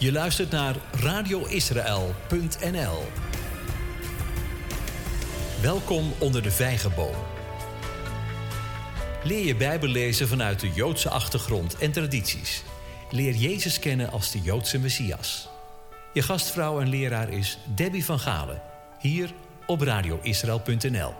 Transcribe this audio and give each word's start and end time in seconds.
Je 0.00 0.12
luistert 0.12 0.50
naar 0.50 0.76
radioisrael.nl. 1.00 2.98
Welkom 5.62 6.12
onder 6.18 6.42
de 6.42 6.50
vijgenboom. 6.50 7.14
Leer 9.24 9.46
je 9.46 9.56
Bijbel 9.56 9.88
lezen 9.88 10.28
vanuit 10.28 10.60
de 10.60 10.70
Joodse 10.74 11.08
achtergrond 11.08 11.78
en 11.78 11.92
tradities. 11.92 12.64
Leer 13.10 13.34
Jezus 13.34 13.78
kennen 13.78 14.10
als 14.10 14.30
de 14.30 14.40
Joodse 14.40 14.78
Messias. 14.78 15.48
Je 16.12 16.22
gastvrouw 16.22 16.80
en 16.80 16.88
leraar 16.88 17.32
is 17.32 17.58
Debbie 17.74 18.04
van 18.04 18.18
Galen, 18.18 18.62
hier 18.98 19.32
op 19.66 19.80
radioisrael.nl. 19.80 21.14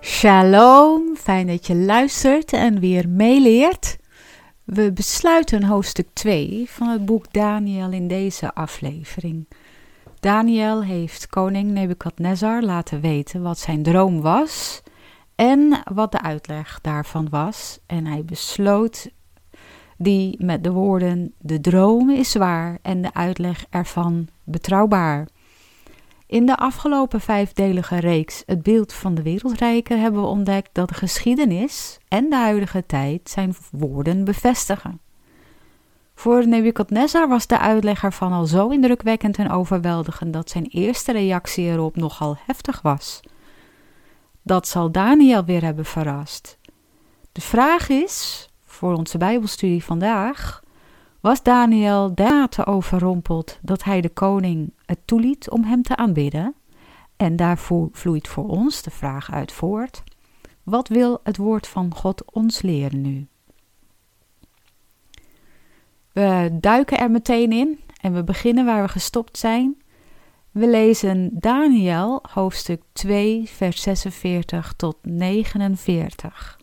Shalom, 0.00 1.16
fijn 1.16 1.46
dat 1.46 1.66
je 1.66 1.74
luistert 1.74 2.52
en 2.52 2.80
weer 2.80 3.08
meeleert. 3.08 3.96
We 4.64 4.92
besluiten 4.92 5.64
hoofdstuk 5.64 6.08
2 6.12 6.70
van 6.70 6.88
het 6.88 7.04
boek 7.04 7.32
Daniel 7.32 7.90
in 7.90 8.08
deze 8.08 8.54
aflevering. 8.54 9.48
Daniel 10.20 10.82
heeft 10.82 11.26
koning 11.26 11.70
Nebukadnezar 11.70 12.62
laten 12.62 13.00
weten 13.00 13.42
wat 13.42 13.58
zijn 13.58 13.82
droom 13.82 14.20
was 14.20 14.82
en 15.34 15.82
wat 15.92 16.12
de 16.12 16.20
uitleg 16.20 16.78
daarvan 16.82 17.28
was. 17.28 17.78
En 17.86 18.06
hij 18.06 18.24
besloot 18.24 19.10
die 19.98 20.44
met 20.44 20.64
de 20.64 20.70
woorden: 20.70 21.34
De 21.38 21.60
droom 21.60 22.10
is 22.10 22.34
waar 22.34 22.78
en 22.82 23.02
de 23.02 23.14
uitleg 23.14 23.66
ervan 23.70 24.28
betrouwbaar. 24.44 25.28
In 26.26 26.46
de 26.46 26.56
afgelopen 26.56 27.20
vijfdelige 27.20 27.96
reeks 27.96 28.42
Het 28.46 28.62
beeld 28.62 28.92
van 28.92 29.14
de 29.14 29.22
wereldrijken 29.22 30.00
hebben 30.00 30.20
we 30.20 30.26
ontdekt 30.26 30.70
dat 30.72 30.88
de 30.88 30.94
geschiedenis 30.94 31.98
en 32.08 32.30
de 32.30 32.36
huidige 32.36 32.86
tijd 32.86 33.30
zijn 33.30 33.54
woorden 33.70 34.24
bevestigen. 34.24 35.00
Voor 36.14 36.48
Nebukadnezar 36.48 37.28
was 37.28 37.46
de 37.46 37.58
uitleg 37.58 38.04
ervan 38.04 38.32
al 38.32 38.46
zo 38.46 38.68
indrukwekkend 38.68 39.38
en 39.38 39.50
overweldigend 39.50 40.32
dat 40.32 40.50
zijn 40.50 40.64
eerste 40.64 41.12
reactie 41.12 41.64
erop 41.64 41.96
nogal 41.96 42.36
heftig 42.46 42.82
was. 42.82 43.20
Dat 44.42 44.68
zal 44.68 44.90
Daniel 44.90 45.44
weer 45.44 45.62
hebben 45.62 45.84
verrast. 45.84 46.58
De 47.32 47.40
vraag 47.40 47.88
is, 47.88 48.48
voor 48.64 48.94
onze 48.94 49.18
Bijbelstudie 49.18 49.84
vandaag, 49.84 50.62
was 51.24 51.42
Daniel 51.42 52.14
dermate 52.14 52.66
overrompeld 52.66 53.58
dat 53.62 53.84
hij 53.84 54.00
de 54.00 54.08
koning 54.08 54.72
het 54.86 54.98
toeliet 55.04 55.50
om 55.50 55.64
hem 55.64 55.82
te 55.82 55.96
aanbidden? 55.96 56.54
En 57.16 57.36
daarvoor 57.36 57.88
vloeit 57.92 58.28
voor 58.28 58.48
ons 58.48 58.82
de 58.82 58.90
vraag 58.90 59.32
uit 59.32 59.52
voort: 59.52 60.02
wat 60.62 60.88
wil 60.88 61.20
het 61.22 61.36
woord 61.36 61.68
van 61.68 61.94
God 61.94 62.32
ons 62.32 62.62
leren 62.62 63.00
nu? 63.00 63.26
We 66.12 66.56
duiken 66.60 66.98
er 66.98 67.10
meteen 67.10 67.52
in 67.52 67.80
en 68.00 68.14
we 68.14 68.24
beginnen 68.24 68.64
waar 68.64 68.82
we 68.82 68.88
gestopt 68.88 69.38
zijn. 69.38 69.82
We 70.50 70.68
lezen 70.68 71.30
Daniel 71.32 72.22
hoofdstuk 72.32 72.82
2, 72.92 73.48
vers 73.48 73.82
46 73.82 74.72
tot 74.76 74.96
49. 75.02 76.58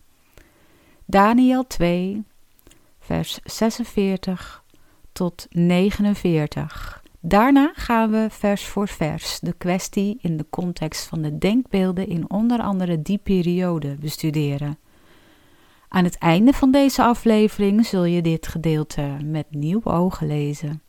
Daniel 1.06 1.66
2, 1.66 2.24
vers 3.12 3.38
46 3.44 4.64
tot 5.12 5.46
49. 5.50 7.02
Daarna 7.20 7.72
gaan 7.74 8.10
we 8.10 8.26
vers 8.30 8.64
voor 8.64 8.88
vers 8.88 9.40
de 9.40 9.52
kwestie 9.52 10.18
in 10.20 10.36
de 10.36 10.46
context 10.50 11.06
van 11.06 11.22
de 11.22 11.38
denkbeelden 11.38 12.08
in 12.08 12.30
onder 12.30 12.60
andere 12.60 13.02
die 13.02 13.18
periode 13.18 13.96
bestuderen. 14.00 14.78
Aan 15.88 16.04
het 16.04 16.18
einde 16.18 16.52
van 16.52 16.70
deze 16.70 17.02
aflevering 17.02 17.86
zul 17.86 18.04
je 18.04 18.22
dit 18.22 18.46
gedeelte 18.46 19.16
met 19.24 19.46
nieuwe 19.50 19.90
ogen 19.90 20.26
lezen. 20.26 20.82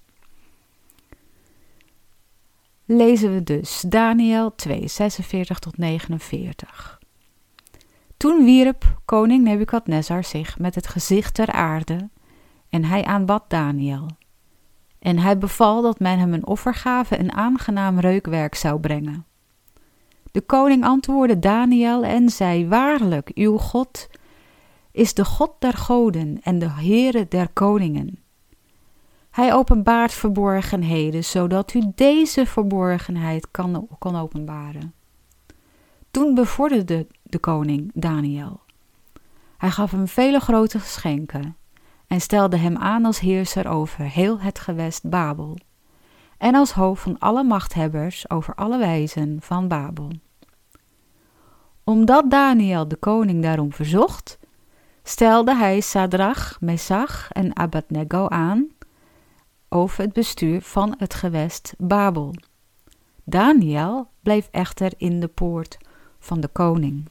Lezen 2.85 3.33
we 3.33 3.43
dus 3.43 3.83
Daniel 3.87 4.55
2, 4.55 4.87
46 4.87 5.59
tot 5.59 5.77
49. 5.77 6.99
Toen 8.17 8.45
wierp 8.45 8.99
koning 9.05 9.43
Nebukadnezar 9.43 10.23
zich 10.23 10.59
met 10.59 10.75
het 10.75 10.87
gezicht 10.87 11.33
ter 11.33 11.51
aarde 11.51 12.09
en 12.73 12.85
hij 12.85 13.03
aanbad 13.03 13.43
Daniel. 13.47 14.07
En 14.99 15.17
hij 15.17 15.37
beval 15.37 15.81
dat 15.81 15.99
men 15.99 16.19
hem 16.19 16.33
een 16.33 16.45
offergave 16.45 17.15
en 17.15 17.33
aangenaam 17.33 17.99
reukwerk 17.99 18.55
zou 18.55 18.79
brengen. 18.79 19.25
De 20.31 20.41
koning 20.41 20.83
antwoordde 20.83 21.39
Daniel 21.39 22.03
en 22.03 22.29
zei: 22.29 22.67
Waarlijk, 22.67 23.31
uw 23.33 23.57
God 23.57 24.09
is 24.91 25.13
de 25.13 25.25
God 25.25 25.51
der 25.59 25.73
goden 25.73 26.39
en 26.43 26.59
de 26.59 26.69
Heere 26.69 27.27
der 27.27 27.49
koningen. 27.49 28.19
Hij 29.29 29.53
openbaart 29.53 30.13
verborgenheden, 30.13 31.23
zodat 31.23 31.73
u 31.73 31.81
deze 31.95 32.45
verborgenheid 32.45 33.51
kan, 33.51 33.87
kan 33.99 34.15
openbaren. 34.15 34.93
Toen 36.11 36.35
bevorderde 36.35 37.07
de 37.23 37.39
koning 37.39 37.91
Daniel. 37.93 38.61
Hij 39.57 39.71
gaf 39.71 39.91
hem 39.91 40.07
vele 40.07 40.39
grote 40.39 40.79
geschenken 40.79 41.55
en 42.13 42.21
stelde 42.21 42.57
hem 42.57 42.77
aan 42.77 43.05
als 43.05 43.19
heerser 43.19 43.67
over 43.67 44.05
heel 44.05 44.39
het 44.39 44.59
gewest 44.59 45.09
Babel 45.09 45.57
en 46.37 46.55
als 46.55 46.71
hoofd 46.71 47.01
van 47.01 47.19
alle 47.19 47.43
machthebbers 47.43 48.29
over 48.29 48.55
alle 48.55 48.77
wijzen 48.77 49.37
van 49.41 49.67
Babel. 49.67 50.11
Omdat 51.83 52.31
Daniel 52.31 52.87
de 52.87 52.95
koning 52.95 53.43
daarom 53.43 53.73
verzocht, 53.73 54.39
stelde 55.03 55.55
hij 55.55 55.79
Sadrach, 55.79 56.57
Mesach 56.61 57.31
en 57.31 57.57
Abednego 57.57 58.27
aan 58.27 58.67
over 59.69 60.03
het 60.03 60.13
bestuur 60.13 60.61
van 60.61 60.95
het 60.97 61.13
gewest 61.13 61.73
Babel. 61.77 62.33
Daniel 63.23 64.07
bleef 64.21 64.47
echter 64.51 64.93
in 64.97 65.19
de 65.19 65.27
poort 65.27 65.77
van 66.19 66.39
de 66.39 66.47
koning. 66.47 67.09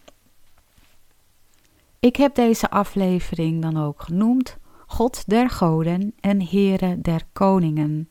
Ik 2.00 2.16
heb 2.16 2.34
deze 2.34 2.70
aflevering 2.70 3.62
dan 3.62 3.76
ook 3.76 4.02
genoemd 4.02 4.60
God 4.92 5.25
der 5.26 5.50
goden 5.50 6.14
en 6.20 6.41
Heere 6.41 7.00
der 7.00 7.20
koningen. 7.32 8.08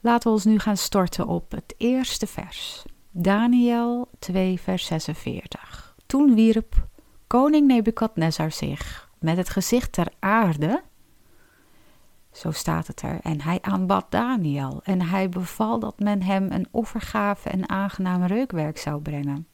Laten 0.00 0.28
we 0.28 0.34
ons 0.34 0.44
nu 0.44 0.58
gaan 0.58 0.76
storten 0.76 1.26
op 1.26 1.50
het 1.50 1.74
eerste 1.76 2.26
vers. 2.26 2.84
Daniel 3.10 4.08
2 4.18 4.60
vers 4.60 4.86
46. 4.86 5.94
Toen 6.06 6.34
wierp 6.34 6.86
koning 7.26 7.66
Nebukadnezar 7.66 8.52
zich 8.52 9.10
met 9.18 9.36
het 9.36 9.48
gezicht 9.48 9.92
ter 9.92 10.12
aarde, 10.18 10.82
zo 12.32 12.50
staat 12.50 12.86
het 12.86 13.02
er, 13.02 13.20
en 13.22 13.40
hij 13.40 13.58
aanbad 13.60 14.10
Daniel 14.10 14.80
en 14.84 15.02
hij 15.02 15.28
beval 15.28 15.78
dat 15.78 15.98
men 15.98 16.22
hem 16.22 16.52
een 16.52 16.68
offergave 16.70 17.48
en 17.48 17.68
aangenaam 17.68 18.24
reukwerk 18.24 18.78
zou 18.78 19.00
brengen. 19.00 19.46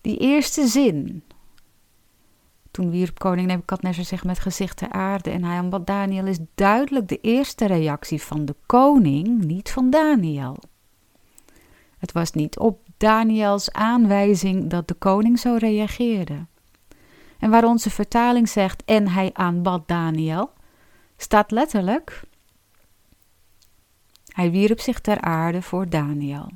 Die 0.00 0.18
eerste 0.18 0.66
zin, 0.66 1.22
toen 2.70 2.90
wierp 2.90 3.18
koning 3.18 3.46
Nebukadnezar 3.46 4.04
zich 4.04 4.24
met 4.24 4.38
gezicht 4.38 4.76
ter 4.76 4.90
aarde 4.90 5.30
en 5.30 5.44
hij 5.44 5.56
aanbad 5.56 5.86
Daniel, 5.86 6.26
is 6.26 6.38
duidelijk 6.54 7.08
de 7.08 7.20
eerste 7.20 7.66
reactie 7.66 8.22
van 8.22 8.44
de 8.44 8.54
koning, 8.66 9.44
niet 9.44 9.70
van 9.70 9.90
Daniel. 9.90 10.56
Het 11.98 12.12
was 12.12 12.32
niet 12.32 12.58
op 12.58 12.80
Daniels 12.96 13.72
aanwijzing 13.72 14.70
dat 14.70 14.88
de 14.88 14.94
koning 14.94 15.38
zo 15.38 15.56
reageerde. 15.58 16.46
En 17.38 17.50
waar 17.50 17.64
onze 17.64 17.90
vertaling 17.90 18.48
zegt 18.48 18.84
en 18.84 19.08
hij 19.08 19.30
aanbad 19.32 19.88
Daniel, 19.88 20.52
staat 21.16 21.50
letterlijk: 21.50 22.22
Hij 24.26 24.50
wierp 24.50 24.80
zich 24.80 25.00
ter 25.00 25.20
aarde 25.20 25.62
voor 25.62 25.88
Daniel. 25.88 26.50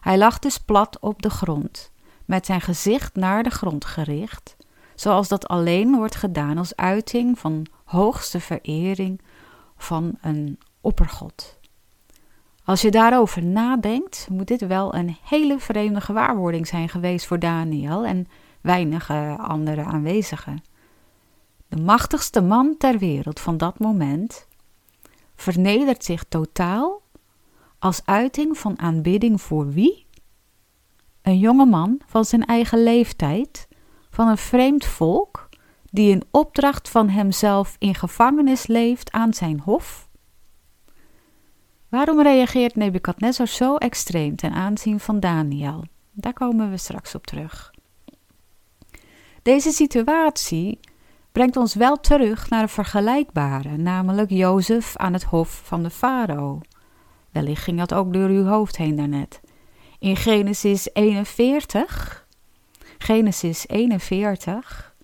Hij 0.00 0.18
lag 0.18 0.38
dus 0.38 0.58
plat 0.58 1.00
op 1.00 1.22
de 1.22 1.30
grond, 1.30 1.92
met 2.24 2.46
zijn 2.46 2.60
gezicht 2.60 3.14
naar 3.14 3.42
de 3.42 3.50
grond 3.50 3.84
gericht, 3.84 4.56
zoals 4.94 5.28
dat 5.28 5.48
alleen 5.48 5.96
wordt 5.96 6.14
gedaan 6.14 6.58
als 6.58 6.76
uiting 6.76 7.38
van 7.38 7.66
hoogste 7.84 8.40
verering 8.40 9.20
van 9.76 10.18
een 10.20 10.58
oppergod. 10.80 11.58
Als 12.64 12.82
je 12.82 12.90
daarover 12.90 13.42
nadenkt, 13.42 14.28
moet 14.30 14.46
dit 14.46 14.66
wel 14.66 14.94
een 14.94 15.16
hele 15.22 15.58
vreemde 15.58 16.00
gewaarwording 16.00 16.66
zijn 16.66 16.88
geweest 16.88 17.26
voor 17.26 17.38
Daniel 17.38 18.04
en 18.04 18.28
weinige 18.60 19.36
andere 19.38 19.84
aanwezigen. 19.84 20.62
De 21.68 21.80
machtigste 21.80 22.40
man 22.40 22.74
ter 22.78 22.98
wereld 22.98 23.40
van 23.40 23.56
dat 23.56 23.78
moment 23.78 24.46
vernedert 25.36 26.04
zich 26.04 26.24
totaal 26.28 27.02
als 27.78 28.02
uiting 28.04 28.58
van 28.58 28.78
aanbidding 28.78 29.40
voor 29.40 29.68
wie? 29.68 30.06
Een 31.22 31.38
jonge 31.38 31.66
man 31.66 32.00
van 32.06 32.24
zijn 32.24 32.44
eigen 32.44 32.82
leeftijd, 32.82 33.68
van 34.14 34.28
een 34.28 34.36
vreemd 34.36 34.84
volk, 34.84 35.48
die 35.90 36.10
in 36.10 36.22
opdracht 36.30 36.88
van 36.88 37.08
hemzelf 37.08 37.76
in 37.78 37.94
gevangenis 37.94 38.66
leeft 38.66 39.12
aan 39.12 39.34
zijn 39.34 39.60
hof? 39.60 40.08
Waarom 41.88 42.22
reageert 42.22 42.76
Nebukadnezar 42.76 43.48
zo 43.48 43.76
extreem 43.76 44.36
ten 44.36 44.52
aanzien 44.52 45.00
van 45.00 45.20
Daniel? 45.20 45.84
Daar 46.12 46.32
komen 46.32 46.70
we 46.70 46.76
straks 46.76 47.14
op 47.14 47.26
terug. 47.26 47.72
Deze 49.42 49.70
situatie 49.70 50.80
brengt 51.32 51.56
ons 51.56 51.74
wel 51.74 51.96
terug 51.96 52.50
naar 52.50 52.62
een 52.62 52.68
vergelijkbare, 52.68 53.76
namelijk 53.76 54.30
Jozef 54.30 54.96
aan 54.96 55.12
het 55.12 55.24
hof 55.24 55.60
van 55.64 55.82
de 55.82 55.90
farao. 55.90 56.60
Wellicht 57.30 57.62
ging 57.62 57.78
dat 57.78 57.94
ook 57.94 58.12
door 58.12 58.28
uw 58.28 58.44
hoofd 58.44 58.76
heen 58.76 58.96
daarnet. 58.96 59.40
In 59.98 60.16
Genesis 60.16 60.88
41, 60.92 62.23
Genesis 63.04 63.68
41, 63.68 64.94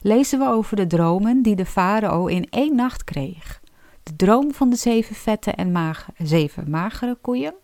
lezen 0.00 0.38
we 0.38 0.46
over 0.46 0.76
de 0.76 0.86
dromen 0.86 1.42
die 1.42 1.56
de 1.56 1.66
farao 1.66 2.26
in 2.26 2.46
één 2.50 2.74
nacht 2.74 3.04
kreeg. 3.04 3.60
De 4.02 4.16
droom 4.16 4.54
van 4.54 4.70
de 4.70 4.76
zeven 4.76 5.14
vette 5.14 5.50
en 5.50 5.94
zeven 6.18 6.70
magere 6.70 7.18
koeien, 7.20 7.54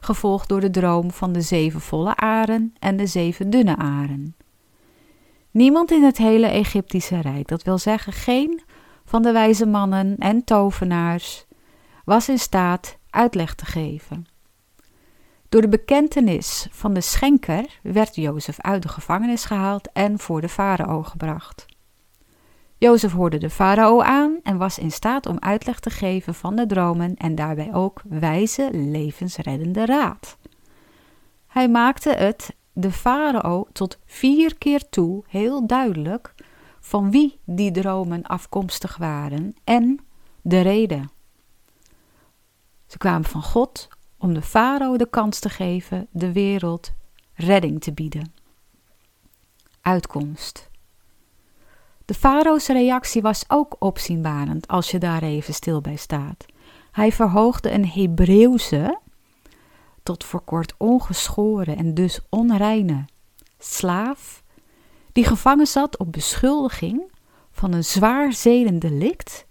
gevolgd 0.00 0.48
door 0.48 0.60
de 0.60 0.70
droom 0.70 1.10
van 1.10 1.32
de 1.32 1.40
zeven 1.40 1.80
volle 1.80 2.16
aren 2.16 2.74
en 2.78 2.96
de 2.96 3.06
zeven 3.06 3.50
dunne 3.50 3.76
aren. 3.76 4.36
Niemand 5.50 5.90
in 5.90 6.02
het 6.02 6.18
hele 6.18 6.46
Egyptische 6.46 7.20
Rijk, 7.20 7.48
dat 7.48 7.62
wil 7.62 7.78
zeggen 7.78 8.12
geen 8.12 8.62
van 9.04 9.22
de 9.22 9.32
wijze 9.32 9.66
mannen 9.66 10.16
en 10.18 10.44
tovenaars, 10.44 11.46
was 12.04 12.28
in 12.28 12.38
staat 12.38 12.98
uitleg 13.10 13.54
te 13.54 13.64
geven. 13.66 14.26
Door 15.48 15.60
de 15.60 15.68
bekentenis 15.68 16.66
van 16.70 16.92
de 16.92 17.00
schenker 17.00 17.78
werd 17.82 18.14
Jozef 18.14 18.60
uit 18.60 18.82
de 18.82 18.88
gevangenis 18.88 19.44
gehaald 19.44 19.92
en 19.92 20.18
voor 20.18 20.40
de 20.40 20.48
farao 20.48 21.02
gebracht. 21.02 21.66
Jozef 22.76 23.12
hoorde 23.12 23.38
de 23.38 23.50
farao 23.50 24.02
aan 24.02 24.38
en 24.42 24.56
was 24.56 24.78
in 24.78 24.90
staat 24.90 25.26
om 25.26 25.38
uitleg 25.38 25.80
te 25.80 25.90
geven 25.90 26.34
van 26.34 26.56
de 26.56 26.66
dromen 26.66 27.16
en 27.16 27.34
daarbij 27.34 27.74
ook 27.74 28.02
wijze 28.08 28.68
levensreddende 28.72 29.86
raad. 29.86 30.36
Hij 31.46 31.68
maakte 31.68 32.10
het 32.10 32.56
de 32.72 32.92
farao 32.92 33.66
tot 33.72 33.98
vier 34.06 34.58
keer 34.58 34.88
toe 34.88 35.24
heel 35.28 35.66
duidelijk 35.66 36.34
van 36.80 37.10
wie 37.10 37.40
die 37.44 37.70
dromen 37.70 38.22
afkomstig 38.22 38.96
waren 38.96 39.54
en 39.64 40.00
de 40.42 40.60
reden. 40.60 41.10
Ze 42.86 42.98
kwamen 42.98 43.28
van 43.28 43.42
God 43.42 43.88
om 44.18 44.34
de 44.34 44.42
farao 44.42 44.96
de 44.96 45.08
kans 45.10 45.38
te 45.38 45.48
geven 45.48 46.06
de 46.10 46.32
wereld 46.32 46.92
redding 47.34 47.80
te 47.80 47.92
bieden. 47.92 48.32
Uitkomst. 49.80 50.68
De 52.04 52.14
farao's 52.14 52.66
reactie 52.66 53.22
was 53.22 53.44
ook 53.48 53.76
opzienbarend 53.78 54.68
als 54.68 54.90
je 54.90 54.98
daar 54.98 55.22
even 55.22 55.54
stil 55.54 55.80
bij 55.80 55.96
staat. 55.96 56.46
Hij 56.92 57.12
verhoogde 57.12 57.70
een 57.70 57.88
Hebreeuwse 57.88 58.98
tot 60.02 60.24
voor 60.24 60.40
kort 60.40 60.74
ongeschoren 60.76 61.76
en 61.76 61.94
dus 61.94 62.20
onreine 62.28 63.04
slaaf, 63.58 64.42
die 65.12 65.24
gevangen 65.24 65.66
zat 65.66 65.98
op 65.98 66.12
beschuldiging 66.12 67.12
van 67.50 67.72
een 67.72 67.84
zwaar 67.84 68.32
zedendelict, 68.32 69.46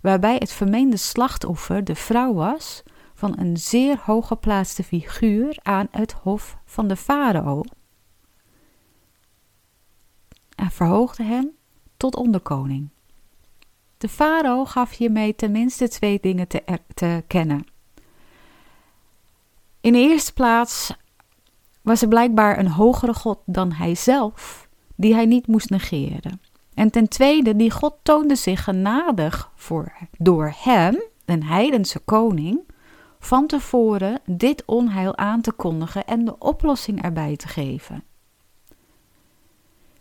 waarbij 0.00 0.36
het 0.38 0.52
vermeende 0.52 0.96
slachtoffer 0.96 1.84
de 1.84 1.94
vrouw 1.94 2.34
was 2.34 2.82
van 3.16 3.38
een 3.38 3.56
zeer 3.56 3.98
hooggeplaatste 4.04 4.82
figuur 4.84 5.58
aan 5.62 5.88
het 5.90 6.12
hof 6.12 6.56
van 6.64 6.88
de 6.88 6.96
farao. 6.96 7.62
En 10.54 10.70
verhoogde 10.70 11.22
hem 11.22 11.50
tot 11.96 12.16
onderkoning. 12.16 12.88
De 13.98 14.08
farao 14.08 14.64
gaf 14.64 14.96
hiermee 14.96 15.34
tenminste 15.34 15.88
twee 15.88 16.18
dingen 16.20 16.48
te, 16.94 17.22
kennen. 17.26 17.66
In 19.80 19.92
de 19.92 19.98
eerste 19.98 20.32
plaats 20.32 20.94
was 21.82 22.02
er 22.02 22.08
blijkbaar 22.08 22.58
een 22.58 22.70
hogere 22.70 23.14
God 23.14 23.38
dan 23.44 23.72
hij 23.72 23.94
zelf, 23.94 24.68
die 24.96 25.14
hij 25.14 25.26
niet 25.26 25.46
moest 25.46 25.70
negeren. 25.70 26.40
En 26.74 26.90
ten 26.90 27.08
tweede, 27.08 27.56
die 27.56 27.70
God 27.70 27.94
toonde 28.02 28.34
zich 28.34 28.64
genadig 28.64 29.50
voor, 29.54 29.92
door 30.18 30.54
hem, 30.56 31.02
een 31.24 31.44
heidense 31.44 31.98
koning, 31.98 32.74
van 33.18 33.46
tevoren 33.46 34.20
dit 34.26 34.62
onheil 34.66 35.16
aan 35.16 35.40
te 35.40 35.52
kondigen 35.52 36.06
en 36.06 36.24
de 36.24 36.38
oplossing 36.38 37.02
erbij 37.02 37.36
te 37.36 37.48
geven. 37.48 38.04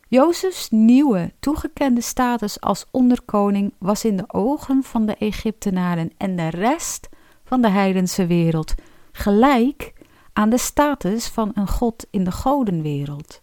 Jozefs 0.07 0.69
nieuwe 0.69 1.33
toegekende 1.39 2.01
status 2.01 2.62
als 2.62 2.85
onderkoning 2.91 3.73
was 3.77 4.06
in 4.06 4.17
de 4.17 4.33
ogen 4.33 4.83
van 4.83 5.06
de 5.06 5.15
Egyptenaren 5.15 6.12
en 6.17 6.35
de 6.35 6.50
rest 6.50 7.09
van 7.44 7.62
de 7.62 7.69
heidense 7.69 8.25
wereld 8.25 8.73
gelijk 9.12 9.94
aan 10.33 10.50
de 10.50 10.57
status 10.57 11.27
van 11.27 11.51
een 11.53 11.67
god 11.67 12.07
in 12.09 12.23
de 12.23 12.31
godenwereld. 12.31 13.41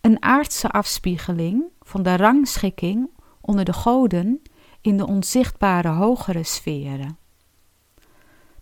Een 0.00 0.22
aardse 0.22 0.70
afspiegeling 0.70 1.64
van 1.80 2.02
de 2.02 2.16
rangschikking 2.16 3.10
onder 3.40 3.64
de 3.64 3.72
goden 3.72 4.42
in 4.80 4.96
de 4.96 5.06
onzichtbare 5.06 5.88
hogere 5.88 6.44
sferen. 6.44 7.18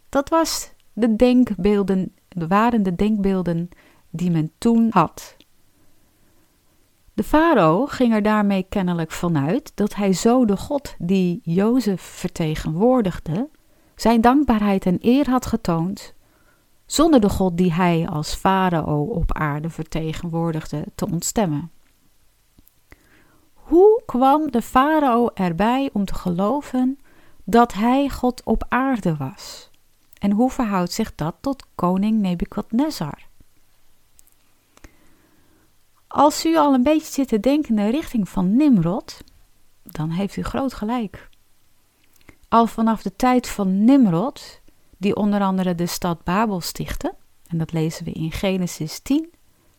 Dat 0.08 0.28
was 0.28 0.72
de 0.92 1.16
denkbeelden, 1.16 2.14
waren 2.28 2.82
de 2.82 2.94
denkbeelden 2.94 3.68
die 4.10 4.30
men 4.30 4.52
toen 4.58 4.86
had. 4.90 5.36
De 7.14 7.22
farao 7.22 7.86
ging 7.86 8.14
er 8.14 8.22
daarmee 8.22 8.66
kennelijk 8.68 9.10
vanuit 9.10 9.72
dat 9.74 9.94
hij 9.94 10.12
zo 10.12 10.44
de 10.44 10.56
God 10.56 10.94
die 10.98 11.40
Jozef 11.42 12.00
vertegenwoordigde, 12.00 13.48
zijn 13.94 14.20
dankbaarheid 14.20 14.86
en 14.86 14.98
eer 15.00 15.30
had 15.30 15.46
getoond, 15.46 16.14
zonder 16.86 17.20
de 17.20 17.28
God 17.28 17.56
die 17.56 17.72
hij 17.72 18.08
als 18.08 18.34
farao 18.34 19.02
op 19.02 19.32
aarde 19.32 19.70
vertegenwoordigde 19.70 20.84
te 20.94 21.06
ontstemmen. 21.10 21.70
Hoe 23.54 24.02
kwam 24.06 24.50
de 24.50 24.62
farao 24.62 25.30
erbij 25.34 25.90
om 25.92 26.04
te 26.04 26.14
geloven 26.14 26.98
dat 27.44 27.72
hij 27.72 28.08
God 28.08 28.44
op 28.44 28.64
aarde 28.68 29.16
was? 29.16 29.65
En 30.18 30.30
hoe 30.30 30.50
verhoudt 30.50 30.92
zich 30.92 31.14
dat 31.14 31.34
tot 31.40 31.66
koning 31.74 32.20
Nebukadnezar? 32.20 33.26
Als 36.06 36.46
u 36.46 36.56
al 36.56 36.74
een 36.74 36.82
beetje 36.82 37.12
zit 37.12 37.28
te 37.28 37.40
denken 37.40 37.68
in 37.68 37.84
de 37.84 37.90
richting 37.90 38.28
van 38.28 38.56
Nimrod, 38.56 39.20
dan 39.82 40.10
heeft 40.10 40.36
u 40.36 40.42
groot 40.42 40.74
gelijk. 40.74 41.28
Al 42.48 42.66
vanaf 42.66 43.02
de 43.02 43.16
tijd 43.16 43.48
van 43.48 43.84
Nimrod, 43.84 44.60
die 44.96 45.16
onder 45.16 45.40
andere 45.40 45.74
de 45.74 45.86
stad 45.86 46.24
Babel 46.24 46.60
stichtte, 46.60 47.14
en 47.46 47.58
dat 47.58 47.72
lezen 47.72 48.04
we 48.04 48.12
in 48.12 48.32
Genesis 48.32 48.98
10, 48.98 49.30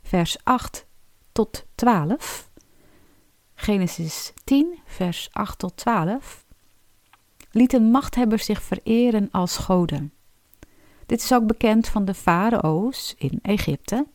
vers 0.03 0.37
8 0.43 0.85
tot 1.31 1.65
12. 1.75 2.49
Genesis 3.55 4.33
10, 4.43 4.79
vers 4.85 5.29
8 5.31 5.59
tot 5.59 5.77
12. 5.77 6.45
Lieten 7.51 7.91
machthebbers 7.91 8.45
zich 8.45 8.61
vereren 8.61 9.29
als 9.31 9.57
goden. 9.57 10.11
Dit 11.07 11.21
is 11.21 11.33
ook 11.33 11.47
bekend 11.47 11.87
van 11.87 12.05
de 12.05 12.13
farao's 12.13 13.15
in 13.17 13.39
Egypte. 13.41 14.07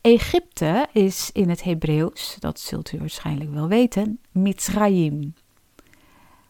Egypte 0.00 0.88
is 0.92 1.30
in 1.32 1.48
het 1.48 1.62
Hebreeuws, 1.62 2.36
dat 2.38 2.60
zult 2.60 2.92
u 2.92 2.98
waarschijnlijk 2.98 3.50
wel 3.50 3.68
weten, 3.68 4.20
Mitzrayim. 4.30 5.34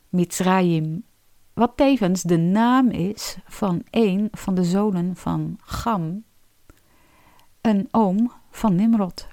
Mitzrayim, 0.08 1.04
wat 1.52 1.72
tevens 1.76 2.22
de 2.22 2.36
naam 2.36 2.90
is 2.90 3.36
van 3.44 3.82
een 3.90 4.28
van 4.32 4.54
de 4.54 4.64
zonen 4.64 5.16
van 5.16 5.58
Gam, 5.60 6.24
een 7.60 7.88
oom 7.90 8.32
van 8.50 8.74
Nimrod. 8.74 9.26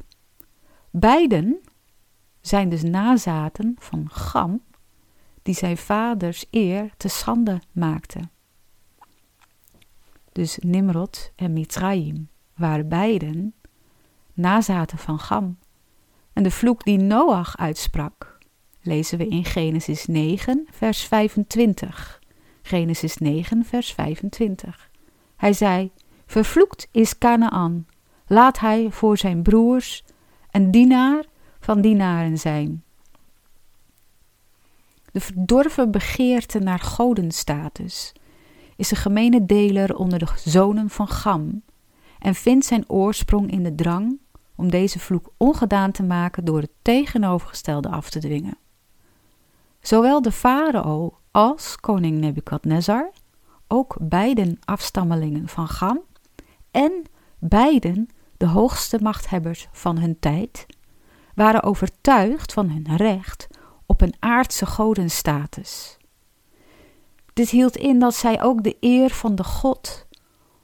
Beiden 0.90 1.60
zijn 2.42 2.70
dus 2.70 2.84
nazaten 2.84 3.76
van 3.80 4.10
Gam, 4.10 4.62
die 5.42 5.56
zijn 5.56 5.78
vaders 5.78 6.46
eer 6.52 6.94
te 6.98 7.08
schande 7.08 7.62
maakte. 7.72 8.20
Dus 10.34 10.58
Nimrod 10.62 11.32
en 11.36 11.54
Mitzrayim 11.54 12.30
waren 12.56 12.88
beiden 12.88 13.54
nazaten 14.34 14.98
van 14.98 15.20
Gam. 15.20 15.58
En 16.34 16.44
de 16.44 16.52
vloek 16.52 16.84
die 16.84 16.98
Noach 16.98 17.58
uitsprak, 17.58 18.38
lezen 18.82 19.18
we 19.18 19.28
in 19.28 19.46
Genesis 19.46 20.06
9, 20.06 20.68
vers 20.72 21.04
25. 21.04 22.22
Genesis 22.62 23.18
9, 23.18 23.66
vers 23.66 23.92
25. 23.92 24.90
Hij 25.36 25.54
zei: 25.54 25.92
Vervloekt 26.26 26.88
is 26.92 27.18
Canaan, 27.18 27.86
laat 28.28 28.60
hij 28.60 28.88
voor 28.92 29.18
zijn 29.18 29.44
broers 29.44 30.04
een 30.52 30.72
dienaar 30.72 31.26
van 31.60 31.82
dienaren 31.82 32.38
zijn. 32.38 32.84
De 35.12 35.20
verdorven 35.20 35.92
begeerte 35.92 36.60
naar 36.60 36.80
godenstatus 36.80 38.14
is 38.84 38.92
een 38.92 38.98
gemene 38.98 39.46
deler 39.46 39.96
onder 39.96 40.20
de 40.20 40.28
zonen 40.36 40.90
van 40.90 41.08
Gam 41.08 41.64
en 42.20 42.36
vindt 42.36 42.66
zijn 42.66 42.90
oorsprong 42.90 43.52
in 43.52 43.64
de 43.64 43.76
drang 43.76 44.20
om 44.56 44.70
deze 44.70 45.00
vloek 45.00 45.34
ongedaan 45.38 45.92
te 45.92 46.04
maken 46.04 46.46
door 46.46 46.60
het 46.60 46.72
tegenovergestelde 46.82 47.90
af 47.90 48.10
te 48.10 48.20
dwingen. 48.20 48.58
Zowel 49.80 50.22
de 50.22 50.32
farao 50.32 51.18
als 51.32 51.76
koning 51.80 52.20
Nebukadnezar, 52.20 53.12
ook 53.68 53.98
beiden 54.00 54.60
afstammelingen 54.66 55.48
van 55.48 55.68
Gam, 55.68 56.02
en 56.72 57.04
beiden 57.40 58.08
de 58.38 58.48
hoogste 58.48 59.00
machthebbers 59.02 59.68
van 59.72 59.98
hun 59.98 60.20
tijd, 60.20 60.66
waren 61.36 61.64
overtuigd 61.64 62.54
van 62.54 62.70
hun 62.70 62.98
recht 62.98 63.48
op 63.86 64.02
een 64.02 64.16
aardse 64.20 64.66
godenstatus. 64.66 65.98
Dit 67.34 67.50
hield 67.50 67.78
in 67.78 68.00
dat 68.00 68.16
zij 68.16 68.42
ook 68.42 68.64
de 68.64 68.78
eer 68.80 69.10
van 69.10 69.36
de 69.36 69.44
God, 69.44 70.08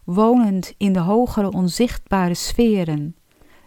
wonend 0.03 0.73
in 0.77 0.93
de 0.93 0.99
hogere 0.99 1.51
onzichtbare 1.51 2.33
sferen, 2.33 3.15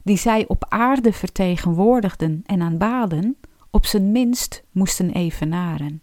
die 0.05 0.17
zij 0.17 0.45
op 0.49 0.65
aarde 0.69 1.13
vertegenwoordigden 1.13 2.43
en 2.47 2.63
aanbaden, 2.63 3.37
op 3.71 3.87
zijn 3.87 4.13
minst 4.13 4.65
moesten 4.71 5.11
evenaren. 5.11 6.03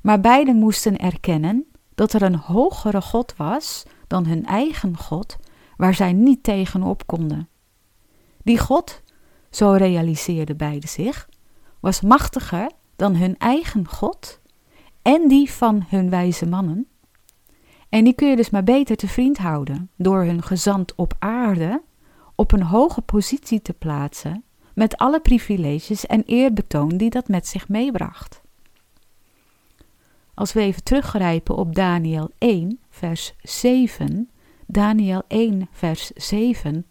Maar 0.00 0.20
beiden 0.20 0.56
moesten 0.56 0.96
erkennen 0.96 1.66
dat 1.94 2.12
er 2.12 2.22
een 2.22 2.36
hogere 2.36 3.00
God 3.00 3.36
was 3.36 3.82
dan 4.06 4.26
hun 4.26 4.44
eigen 4.44 4.96
God, 4.96 5.36
waar 5.76 5.94
zij 5.94 6.12
niet 6.12 6.42
tegenop 6.42 7.06
konden. 7.06 7.48
Die 8.42 8.58
God, 8.58 9.02
zo 9.50 9.72
realiseerden 9.72 10.56
beiden 10.56 10.88
zich, 10.88 11.28
was 11.80 12.00
machtiger 12.00 12.70
dan 12.96 13.16
hun 13.16 13.38
eigen 13.38 13.88
God 13.88 14.40
en 15.06 15.28
die 15.28 15.50
van 15.50 15.84
hun 15.88 16.10
wijze 16.10 16.46
mannen. 16.46 16.86
En 17.88 18.04
die 18.04 18.14
kun 18.14 18.28
je 18.28 18.36
dus 18.36 18.50
maar 18.50 18.64
beter 18.64 18.96
te 18.96 19.08
vriend 19.08 19.38
houden 19.38 19.90
door 19.96 20.24
hun 20.24 20.42
gezant 20.42 20.94
op 20.94 21.14
aarde 21.18 21.82
op 22.34 22.52
een 22.52 22.62
hoge 22.62 23.00
positie 23.02 23.62
te 23.62 23.72
plaatsen 23.72 24.44
met 24.74 24.96
alle 24.96 25.20
privileges 25.20 26.06
en 26.06 26.22
eerbetoon 26.22 26.88
die 26.88 27.10
dat 27.10 27.28
met 27.28 27.46
zich 27.46 27.68
meebracht. 27.68 28.42
Als 30.34 30.52
we 30.52 30.60
even 30.60 30.82
teruggrijpen 30.82 31.56
op 31.56 31.74
Daniel 31.74 32.30
1, 32.38 32.78
vers 32.88 33.34
7, 33.42 34.30
Daniel 34.66 35.22
1, 35.28 35.68
vers 35.70 36.10
7. 36.10 36.86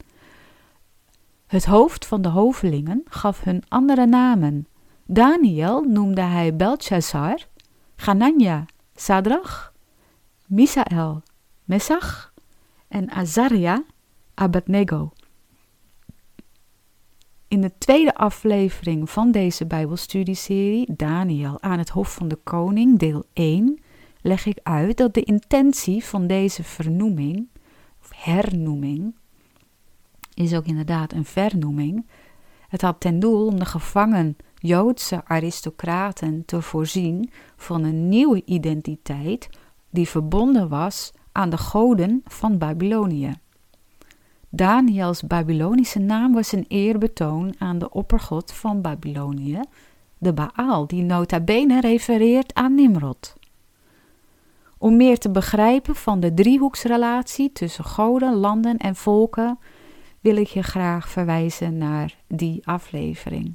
Het 1.47 1.65
hoofd 1.65 2.05
van 2.05 2.21
de 2.21 2.29
hovelingen 2.29 3.01
gaf 3.05 3.43
hun 3.43 3.63
andere 3.67 4.05
namen. 4.05 4.67
Daniel 5.05 5.81
noemde 5.81 6.21
hij 6.21 6.55
Belshazzar, 6.55 7.47
Ganania, 7.95 8.65
Sadrach, 8.95 9.73
Misael, 10.45 11.21
Mesach 11.63 12.33
en 12.87 13.11
Azaria, 13.11 13.83
Abednego. 14.33 15.11
In 17.47 17.61
de 17.61 17.71
tweede 17.77 18.15
aflevering 18.15 19.09
van 19.09 19.31
deze 19.31 19.65
Bijbelstudieserie, 19.65 20.93
Daniel 20.95 21.61
aan 21.61 21.77
het 21.77 21.89
Hof 21.89 22.13
van 22.13 22.27
de 22.27 22.35
Koning, 22.35 22.99
deel 22.99 23.23
1, 23.33 23.79
leg 24.21 24.45
ik 24.45 24.59
uit 24.63 24.97
dat 24.97 25.13
de 25.13 25.23
intentie 25.23 26.03
van 26.03 26.27
deze 26.27 26.63
vernoeming, 26.63 27.47
of 28.01 28.11
hernoeming, 28.15 29.15
is 30.33 30.53
ook 30.53 30.65
inderdaad 30.65 31.13
een 31.13 31.25
vernoeming. 31.25 32.07
Het 32.67 32.81
had 32.81 32.99
ten 32.99 33.19
doel 33.19 33.45
om 33.45 33.59
de 33.59 33.65
gevangen 33.65 34.37
Joodse 34.55 35.21
aristocraten 35.25 36.45
te 36.45 36.61
voorzien 36.61 37.29
van 37.55 37.83
een 37.83 38.09
nieuwe 38.09 38.41
identiteit 38.45 39.49
die 39.89 40.07
verbonden 40.07 40.69
was 40.69 41.11
aan 41.31 41.49
de 41.49 41.57
goden 41.57 42.21
van 42.25 42.57
Babylonië. 42.57 43.33
Daniels 44.49 45.21
Babylonische 45.21 45.99
naam 45.99 46.33
was 46.33 46.51
een 46.51 46.65
eerbetoon 46.67 47.55
aan 47.57 47.77
de 47.77 47.89
oppergod 47.89 48.51
van 48.51 48.81
Babylonië, 48.81 49.59
de 50.17 50.33
Baal, 50.33 50.87
die 50.87 51.03
nota 51.03 51.39
bene 51.39 51.81
refereert 51.81 52.53
aan 52.53 52.75
Nimrod. 52.75 53.35
Om 54.77 54.95
meer 54.95 55.17
te 55.17 55.31
begrijpen 55.31 55.95
van 55.95 56.19
de 56.19 56.33
driehoeksrelatie 56.33 57.51
tussen 57.51 57.83
goden, 57.83 58.35
landen 58.35 58.77
en 58.77 58.95
volken, 58.95 59.59
wil 60.19 60.35
ik 60.35 60.47
je 60.47 60.63
graag 60.63 61.09
verwijzen 61.09 61.77
naar 61.77 62.15
die 62.27 62.67
aflevering. 62.67 63.53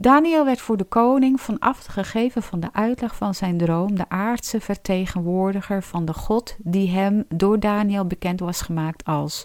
Daniel 0.00 0.44
werd 0.44 0.60
voor 0.60 0.76
de 0.76 0.84
koning 0.84 1.40
vanaf 1.40 1.84
gegeven 1.84 2.42
van 2.42 2.60
de 2.60 2.72
uitleg 2.72 3.16
van 3.16 3.34
zijn 3.34 3.58
droom 3.58 3.94
de 3.94 4.08
aardse 4.08 4.60
vertegenwoordiger 4.60 5.82
van 5.82 6.04
de 6.04 6.14
God 6.14 6.56
die 6.58 6.90
hem 6.90 7.24
door 7.28 7.60
Daniel 7.60 8.06
bekend 8.06 8.40
was 8.40 8.60
gemaakt 8.60 9.04
als 9.04 9.44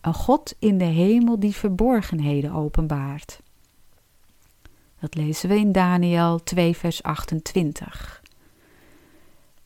een 0.00 0.14
God 0.14 0.54
in 0.58 0.78
de 0.78 0.84
hemel 0.84 1.40
die 1.40 1.54
verborgenheden 1.54 2.52
openbaart. 2.52 3.40
Dat 5.00 5.14
lezen 5.14 5.48
we 5.48 5.56
in 5.56 5.72
Daniel 5.72 6.42
2 6.42 6.76
vers 6.76 7.02
28. 7.02 8.22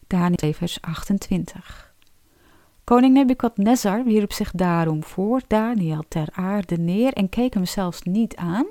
Daniel 0.07 0.37
2 0.37 0.57
vers 0.57 0.81
28. 0.81 1.93
Koning 2.85 3.14
Nebukadnezar 3.14 4.05
wierp 4.05 4.33
zich 4.33 4.50
daarom 4.50 5.05
voor 5.05 5.41
Daniel 5.47 6.05
ter 6.09 6.29
aarde 6.33 6.79
neer 6.79 7.12
en 7.12 7.29
keek 7.29 7.55
hem 7.55 7.67
zelfs 7.67 8.03
niet 8.03 8.37
aan 8.37 8.67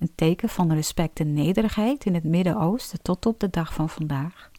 een 0.00 0.12
teken 0.14 0.48
van 0.48 0.72
respect 0.72 1.20
en 1.20 1.34
nederigheid 1.34 2.04
in 2.04 2.14
het 2.14 2.24
Midden-Oosten 2.24 3.02
tot 3.02 3.26
op 3.26 3.40
de 3.40 3.50
dag 3.50 3.74
van 3.74 3.88
vandaag. 3.88 4.50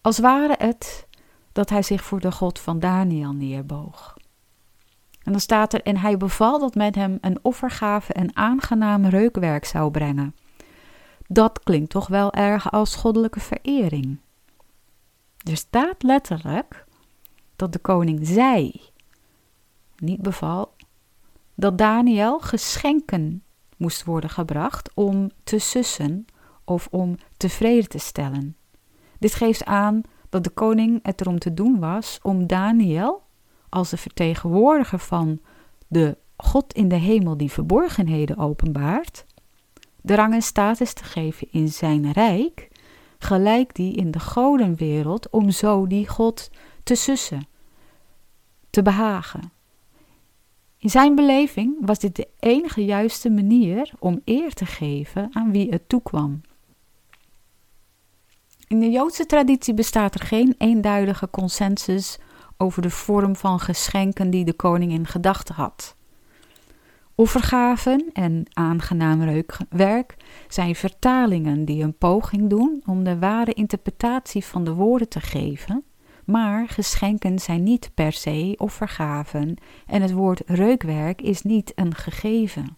Als 0.00 0.18
ware 0.18 0.54
het 0.58 1.06
dat 1.52 1.70
hij 1.70 1.82
zich 1.82 2.04
voor 2.04 2.20
de 2.20 2.32
God 2.32 2.58
van 2.58 2.78
Daniel 2.78 3.32
neerboog. 3.32 4.16
En 5.22 5.32
dan 5.32 5.40
staat 5.40 5.72
er: 5.72 5.82
En 5.82 5.96
hij 5.96 6.16
beval 6.16 6.58
dat 6.58 6.74
men 6.74 6.94
hem 6.94 7.18
een 7.20 7.38
offergave 7.42 8.12
en 8.12 8.36
aangenaam 8.36 9.06
reukwerk 9.06 9.64
zou 9.64 9.90
brengen. 9.90 10.34
Dat 11.26 11.62
klinkt 11.62 11.90
toch 11.90 12.06
wel 12.06 12.32
erg 12.32 12.72
als 12.72 12.94
goddelijke 12.94 13.40
verering. 13.40 14.18
Er 15.50 15.56
staat 15.56 16.02
letterlijk 16.02 16.84
dat 17.56 17.72
de 17.72 17.78
koning 17.78 18.26
zei, 18.26 18.80
niet 19.96 20.22
beval, 20.22 20.72
dat 21.54 21.78
Daniel 21.78 22.40
geschenken 22.40 23.42
moest 23.76 24.04
worden 24.04 24.30
gebracht 24.30 24.90
om 24.94 25.30
te 25.44 25.58
sussen 25.58 26.26
of 26.64 26.88
om 26.90 27.16
tevreden 27.36 27.88
te 27.88 27.98
stellen. 27.98 28.56
Dit 29.18 29.34
geeft 29.34 29.64
aan 29.64 30.02
dat 30.28 30.44
de 30.44 30.50
koning 30.50 30.98
het 31.02 31.20
erom 31.20 31.38
te 31.38 31.54
doen 31.54 31.78
was 31.78 32.18
om 32.22 32.46
Daniel, 32.46 33.22
als 33.68 33.90
de 33.90 33.96
vertegenwoordiger 33.96 34.98
van 34.98 35.40
de 35.88 36.18
God 36.36 36.72
in 36.72 36.88
de 36.88 36.96
hemel 36.96 37.36
die 37.36 37.50
verborgenheden 37.50 38.36
openbaart, 38.36 39.24
de 40.00 40.14
rang 40.14 40.34
en 40.34 40.42
status 40.42 40.92
te 40.92 41.04
geven 41.04 41.48
in 41.50 41.68
zijn 41.68 42.12
rijk, 42.12 42.68
gelijk 43.18 43.74
die 43.74 43.94
in 43.94 44.10
de 44.10 44.20
godenwereld, 44.20 45.30
om 45.30 45.50
zo 45.50 45.86
die 45.86 46.08
God 46.08 46.50
te 46.82 46.94
sussen, 46.94 47.48
te 48.70 48.82
behagen. 48.82 49.52
In 50.86 50.92
zijn 50.92 51.14
beleving 51.14 51.76
was 51.80 51.98
dit 51.98 52.16
de 52.16 52.28
enige 52.38 52.84
juiste 52.84 53.30
manier 53.30 53.92
om 53.98 54.20
eer 54.24 54.52
te 54.52 54.66
geven 54.66 55.28
aan 55.32 55.50
wie 55.52 55.70
het 55.70 55.88
toekwam. 55.88 56.40
In 58.68 58.80
de 58.80 58.90
Joodse 58.90 59.26
traditie 59.26 59.74
bestaat 59.74 60.14
er 60.14 60.26
geen 60.26 60.54
eenduidige 60.58 61.30
consensus 61.30 62.18
over 62.56 62.82
de 62.82 62.90
vorm 62.90 63.36
van 63.36 63.60
geschenken 63.60 64.30
die 64.30 64.44
de 64.44 64.52
koning 64.52 64.92
in 64.92 65.06
gedachten 65.06 65.54
had. 65.54 65.96
Offergaven 67.14 68.10
en 68.12 68.42
aangenaam 68.52 69.22
reukwerk 69.22 70.16
zijn 70.48 70.74
vertalingen 70.74 71.64
die 71.64 71.82
een 71.82 71.96
poging 71.98 72.50
doen 72.50 72.82
om 72.84 73.04
de 73.04 73.18
ware 73.18 73.52
interpretatie 73.52 74.44
van 74.44 74.64
de 74.64 74.72
woorden 74.72 75.08
te 75.08 75.20
geven 75.20 75.84
maar 76.26 76.68
geschenken 76.68 77.38
zijn 77.38 77.62
niet 77.62 77.90
per 77.94 78.12
se 78.12 78.54
offergaven 78.58 79.56
en 79.86 80.02
het 80.02 80.12
woord 80.12 80.42
reukwerk 80.46 81.22
is 81.22 81.42
niet 81.42 81.72
een 81.74 81.94
gegeven. 81.94 82.76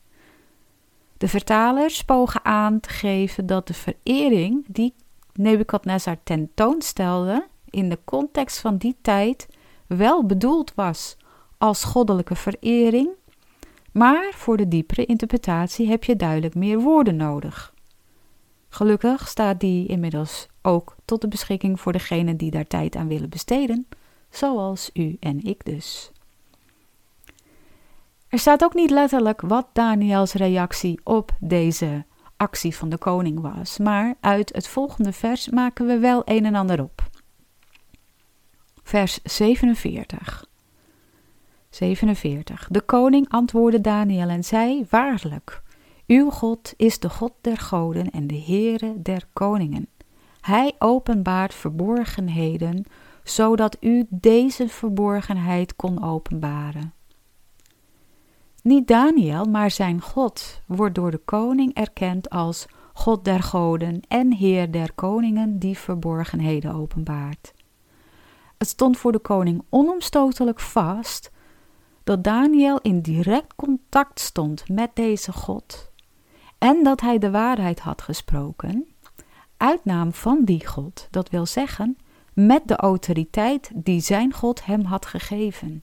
De 1.16 1.28
vertalers 1.28 2.04
pogen 2.04 2.44
aan 2.44 2.80
te 2.80 2.88
geven 2.88 3.46
dat 3.46 3.66
de 3.66 3.74
verering 3.74 4.64
die 4.68 4.94
Nebukadnezar 5.32 6.16
tentoonstelde 6.24 7.46
in 7.70 7.88
de 7.88 7.98
context 8.04 8.58
van 8.58 8.76
die 8.76 8.96
tijd 9.02 9.48
wel 9.86 10.26
bedoeld 10.26 10.74
was 10.74 11.16
als 11.58 11.84
goddelijke 11.84 12.34
verering, 12.34 13.08
maar 13.92 14.32
voor 14.34 14.56
de 14.56 14.68
diepere 14.68 15.06
interpretatie 15.06 15.88
heb 15.88 16.04
je 16.04 16.16
duidelijk 16.16 16.54
meer 16.54 16.78
woorden 16.80 17.16
nodig. 17.16 17.74
Gelukkig 18.68 19.28
staat 19.28 19.60
die 19.60 19.86
inmiddels 19.86 20.48
ook 20.68 20.96
tot 21.04 21.20
de 21.20 21.28
beschikking 21.28 21.80
voor 21.80 21.92
degenen 21.92 22.36
die 22.36 22.50
daar 22.50 22.66
tijd 22.66 22.96
aan 22.96 23.08
willen 23.08 23.30
besteden, 23.30 23.86
zoals 24.30 24.90
u 24.92 25.16
en 25.20 25.42
ik 25.42 25.64
dus. 25.64 26.10
Er 28.28 28.38
staat 28.38 28.64
ook 28.64 28.74
niet 28.74 28.90
letterlijk 28.90 29.40
wat 29.40 29.66
Daniels 29.72 30.32
reactie 30.32 31.00
op 31.04 31.32
deze 31.40 32.04
actie 32.36 32.76
van 32.76 32.88
de 32.88 32.98
koning 32.98 33.40
was, 33.40 33.78
maar 33.78 34.14
uit 34.20 34.52
het 34.54 34.68
volgende 34.68 35.12
vers 35.12 35.48
maken 35.48 35.86
we 35.86 35.98
wel 35.98 36.22
een 36.24 36.44
en 36.44 36.54
ander 36.54 36.82
op. 36.82 37.06
Vers 38.82 39.18
47. 39.22 40.46
47. 41.70 42.68
De 42.70 42.80
koning 42.80 43.28
antwoordde 43.28 43.80
Daniel 43.80 44.28
en 44.28 44.44
zei: 44.44 44.86
Waarlijk, 44.90 45.62
uw 46.06 46.30
God 46.30 46.74
is 46.76 46.98
de 46.98 47.10
God 47.10 47.32
der 47.40 47.56
goden 47.56 48.10
en 48.10 48.26
de 48.26 48.42
Heere 48.46 49.02
der 49.02 49.22
koningen. 49.32 49.88
Hij 50.48 50.74
openbaart 50.78 51.54
verborgenheden, 51.54 52.84
zodat 53.24 53.76
u 53.80 54.06
deze 54.08 54.68
verborgenheid 54.68 55.76
kon 55.76 56.04
openbaren. 56.04 56.92
Niet 58.62 58.88
Daniel, 58.88 59.44
maar 59.44 59.70
zijn 59.70 60.00
God 60.00 60.62
wordt 60.66 60.94
door 60.94 61.10
de 61.10 61.20
koning 61.24 61.74
erkend 61.74 62.30
als 62.30 62.66
God 62.92 63.24
der 63.24 63.42
goden 63.42 64.00
en 64.08 64.32
Heer 64.32 64.70
der 64.70 64.92
koningen 64.94 65.58
die 65.58 65.78
verborgenheden 65.78 66.74
openbaart. 66.74 67.52
Het 68.58 68.68
stond 68.68 68.98
voor 68.98 69.12
de 69.12 69.18
koning 69.18 69.62
onomstotelijk 69.68 70.60
vast 70.60 71.30
dat 72.04 72.24
Daniel 72.24 72.78
in 72.80 73.00
direct 73.00 73.54
contact 73.56 74.20
stond 74.20 74.68
met 74.68 74.90
deze 74.94 75.32
God 75.32 75.90
en 76.58 76.82
dat 76.82 77.00
hij 77.00 77.18
de 77.18 77.30
waarheid 77.30 77.80
had 77.80 78.02
gesproken, 78.02 78.86
uitnaam 79.58 80.12
van 80.12 80.44
die 80.44 80.66
God, 80.66 81.08
dat 81.10 81.30
wil 81.30 81.46
zeggen 81.46 81.98
met 82.32 82.62
de 82.68 82.76
autoriteit 82.76 83.70
die 83.74 84.00
zijn 84.00 84.32
God 84.32 84.64
hem 84.64 84.84
had 84.84 85.06
gegeven. 85.06 85.82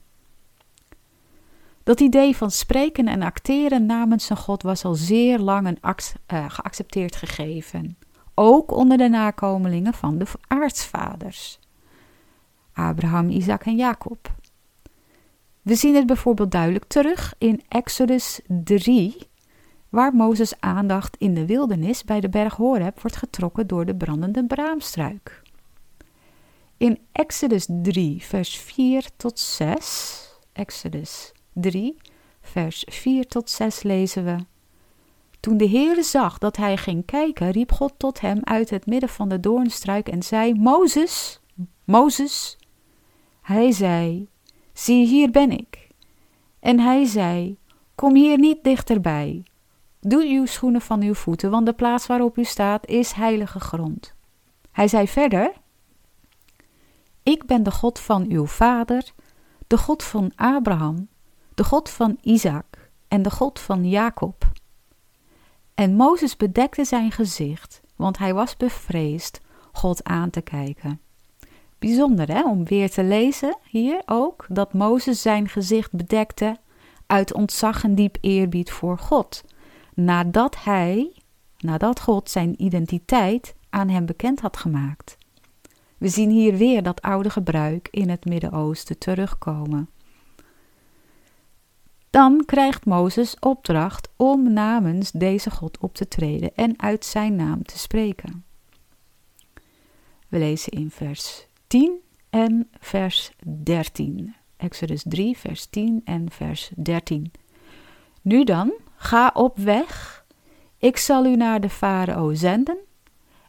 Dat 1.82 2.00
idee 2.00 2.36
van 2.36 2.50
spreken 2.50 3.08
en 3.08 3.22
acteren 3.22 3.86
namens 3.86 4.26
zijn 4.26 4.38
God 4.38 4.62
was 4.62 4.84
al 4.84 4.94
zeer 4.94 5.38
lang 5.38 5.66
een 5.66 5.78
uh, 6.32 6.44
geaccepteerd 6.48 7.16
gegeven, 7.16 7.98
ook 8.34 8.70
onder 8.70 8.98
de 8.98 9.08
nakomelingen 9.08 9.94
van 9.94 10.18
de 10.18 10.26
aartsvaders. 10.46 11.58
Abraham, 12.72 13.28
Isaac 13.28 13.64
en 13.64 13.76
Jacob. 13.76 14.34
We 15.62 15.74
zien 15.74 15.94
het 15.94 16.06
bijvoorbeeld 16.06 16.50
duidelijk 16.50 16.84
terug 16.84 17.34
in 17.38 17.62
Exodus 17.68 18.40
3, 18.46 19.16
waar 19.96 20.14
Mozes 20.14 20.60
aandacht 20.60 21.16
in 21.16 21.34
de 21.34 21.46
wildernis 21.46 22.04
bij 22.04 22.20
de 22.20 22.28
berg 22.28 22.54
Horeb 22.54 23.00
wordt 23.00 23.16
getrokken 23.16 23.66
door 23.66 23.84
de 23.84 23.94
brandende 23.94 24.46
braamstruik. 24.46 25.42
In 26.76 26.98
Exodus 27.12 27.66
3, 27.68 28.22
vers 28.22 28.56
4 28.56 29.08
tot 29.16 29.38
6, 29.38 30.38
Exodus 30.52 31.32
3, 31.52 31.96
vers 32.40 32.84
4 32.88 33.26
tot 33.26 33.50
6 33.50 33.82
lezen 33.82 34.24
we. 34.24 34.36
Toen 35.40 35.56
de 35.56 35.64
Heer 35.64 36.04
zag 36.04 36.38
dat 36.38 36.56
hij 36.56 36.76
ging 36.76 37.04
kijken, 37.04 37.50
riep 37.50 37.72
God 37.72 37.92
tot 37.96 38.20
hem 38.20 38.38
uit 38.42 38.70
het 38.70 38.86
midden 38.86 39.08
van 39.08 39.28
de 39.28 39.40
doornstruik 39.40 40.08
en 40.08 40.22
zei: 40.22 40.54
Mozes, 40.54 41.40
Mozes. 41.84 42.58
Hij 43.42 43.72
zei: 43.72 44.28
Zie, 44.72 45.06
hier 45.06 45.30
ben 45.30 45.50
ik. 45.50 45.88
En 46.60 46.80
hij 46.80 47.04
zei: 47.04 47.58
Kom 47.94 48.14
hier 48.14 48.38
niet 48.38 48.64
dichterbij. 48.64 49.44
Doe 50.08 50.24
uw 50.24 50.46
schoenen 50.46 50.80
van 50.80 51.02
uw 51.02 51.14
voeten, 51.14 51.50
want 51.50 51.66
de 51.66 51.72
plaats 51.72 52.06
waarop 52.06 52.38
u 52.38 52.44
staat 52.44 52.86
is 52.86 53.12
heilige 53.12 53.60
grond. 53.60 54.14
Hij 54.72 54.88
zei 54.88 55.08
verder: 55.08 55.52
Ik 57.22 57.46
ben 57.46 57.62
de 57.62 57.70
God 57.70 57.98
van 57.98 58.26
uw 58.28 58.46
vader, 58.46 59.12
de 59.66 59.78
God 59.78 60.02
van 60.02 60.32
Abraham, 60.34 61.08
de 61.54 61.64
God 61.64 61.90
van 61.90 62.18
Isaac 62.20 62.90
en 63.08 63.22
de 63.22 63.30
God 63.30 63.60
van 63.60 63.88
Jacob. 63.88 64.46
En 65.74 65.94
Mozes 65.94 66.36
bedekte 66.36 66.84
zijn 66.84 67.12
gezicht, 67.12 67.80
want 67.96 68.18
hij 68.18 68.34
was 68.34 68.56
bevreesd 68.56 69.40
God 69.72 70.04
aan 70.04 70.30
te 70.30 70.40
kijken. 70.40 71.00
Bijzonder 71.78 72.32
hè, 72.32 72.42
om 72.42 72.64
weer 72.64 72.90
te 72.90 73.04
lezen 73.04 73.58
hier 73.70 74.02
ook 74.04 74.46
dat 74.48 74.72
Mozes 74.72 75.22
zijn 75.22 75.48
gezicht 75.48 75.92
bedekte 75.92 76.56
uit 77.06 77.32
ontzag 77.32 77.84
en 77.84 77.94
diep 77.94 78.18
eerbied 78.20 78.70
voor 78.70 78.98
God, 78.98 79.44
nadat 79.96 80.64
hij, 80.64 81.12
nadat 81.58 82.00
God 82.00 82.30
zijn 82.30 82.62
identiteit 82.62 83.54
aan 83.70 83.88
hem 83.88 84.06
bekend 84.06 84.40
had 84.40 84.56
gemaakt. 84.56 85.16
We 85.98 86.08
zien 86.08 86.30
hier 86.30 86.56
weer 86.56 86.82
dat 86.82 87.02
oude 87.02 87.30
gebruik 87.30 87.88
in 87.90 88.08
het 88.08 88.24
Midden-Oosten 88.24 88.98
terugkomen. 88.98 89.90
Dan 92.10 92.42
krijgt 92.44 92.84
Mozes 92.84 93.38
opdracht 93.38 94.08
om 94.16 94.52
namens 94.52 95.10
deze 95.10 95.50
God 95.50 95.78
op 95.78 95.94
te 95.94 96.08
treden 96.08 96.54
en 96.54 96.80
uit 96.80 97.04
zijn 97.04 97.36
naam 97.36 97.62
te 97.62 97.78
spreken. 97.78 98.44
We 100.28 100.38
lezen 100.38 100.72
in 100.72 100.90
vers 100.90 101.46
10 101.66 102.00
en 102.30 102.68
vers 102.80 103.32
13. 103.62 104.34
Exodus 104.56 105.02
3, 105.08 105.36
vers 105.36 105.66
10 105.66 106.00
en 106.04 106.30
vers 106.30 106.70
13. 106.76 107.32
Nu 108.22 108.44
dan, 108.44 108.72
ga 108.96 109.30
op 109.34 109.58
weg. 109.58 110.24
Ik 110.78 110.96
zal 110.96 111.24
u 111.26 111.36
naar 111.36 111.60
de 111.60 111.70
farao 111.70 112.34
zenden. 112.34 112.78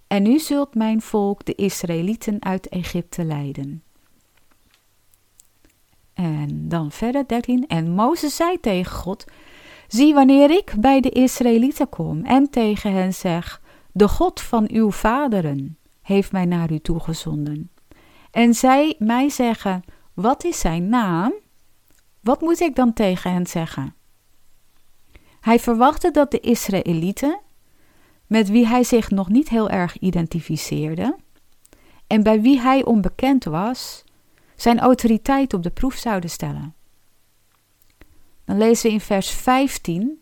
En 0.08 0.26
u 0.26 0.40
zult 0.40 0.76
mijn 0.76 1.02
volk, 1.02 1.46
de 1.46 1.56
Israëlieten, 1.56 2.44
uit 2.44 2.70
Egypte 2.70 3.24
leiden. 3.24 3.84
En 6.14 6.70
dan 6.70 6.92
verder 6.92 7.28
13. 7.28 7.68
En 7.68 7.92
Mozes 7.92 8.36
zei 8.36 8.60
tegen 8.60 8.92
God: 8.92 9.26
Zie 9.88 10.14
wanneer 10.14 10.52
ik 10.52 10.74
bij 10.80 11.00
de 11.02 11.10
Israëlieten 11.10 11.90
kom 11.90 12.24
en 12.24 12.50
tegen 12.50 12.94
hen 12.94 13.14
zeg: 13.14 13.62
De 13.92 14.08
God 14.08 14.42
van 14.42 14.70
uw 14.72 14.92
vaderen 14.92 15.78
heeft 16.02 16.32
mij 16.32 16.46
naar 16.46 16.72
u 16.72 16.80
toegezonden. 16.80 17.72
En 18.32 18.54
zij 18.54 18.96
mij 19.00 19.30
zeggen: 19.30 19.84
Wat 20.14 20.44
is 20.44 20.60
zijn 20.60 20.90
naam? 20.90 21.34
Wat 22.22 22.42
moet 22.42 22.60
ik 22.60 22.76
dan 22.76 22.94
tegen 22.94 23.32
hen 23.32 23.48
zeggen? 23.48 23.96
Hij 25.48 25.60
verwachtte 25.60 26.12
dat 26.12 26.32
de 26.32 26.40
Israëlieten, 26.40 27.40
met 28.26 28.50
wie 28.50 28.68
hij 28.68 28.84
zich 28.84 29.10
nog 29.10 29.30
niet 29.30 29.50
heel 29.50 29.70
erg 29.70 29.98
identificeerde 30.00 31.16
en 32.08 32.24
bij 32.24 32.42
wie 32.42 32.60
hij 32.60 32.86
onbekend 32.86 33.44
was, 33.44 34.04
zijn 34.56 34.80
autoriteit 34.80 35.54
op 35.54 35.64
de 35.64 35.70
proef 35.70 35.96
zouden 35.96 36.30
stellen. 36.30 36.76
Dan 38.46 38.58
lezen 38.58 38.88
we 38.88 38.94
in 38.94 39.02
vers 39.02 39.30
15. 39.30 40.22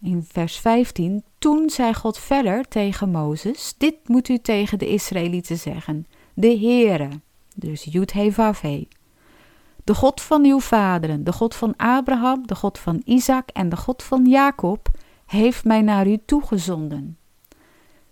In 0.00 0.26
vers 0.28 0.58
15. 0.58 1.24
Toen 1.38 1.70
zei 1.70 1.94
God 1.94 2.18
verder 2.18 2.68
tegen 2.68 3.10
Mozes: 3.10 3.74
Dit 3.78 4.08
moet 4.08 4.28
u 4.28 4.38
tegen 4.38 4.78
de 4.78 4.88
Israëlieten 4.88 5.58
zeggen. 5.58 6.06
De 6.34 6.58
Heere, 6.58 7.08
dus 7.54 7.84
Jud 7.84 8.12
de 9.88 9.94
God 9.94 10.20
van 10.20 10.44
uw 10.44 10.60
vaderen, 10.60 11.24
de 11.24 11.32
God 11.32 11.54
van 11.54 11.74
Abraham, 11.76 12.46
de 12.46 12.54
God 12.54 12.78
van 12.78 13.02
Isaac 13.04 13.48
en 13.52 13.68
de 13.68 13.76
God 13.76 14.02
van 14.02 14.26
Jacob, 14.26 14.88
heeft 15.26 15.64
mij 15.64 15.82
naar 15.82 16.06
u 16.06 16.18
toegezonden. 16.24 17.18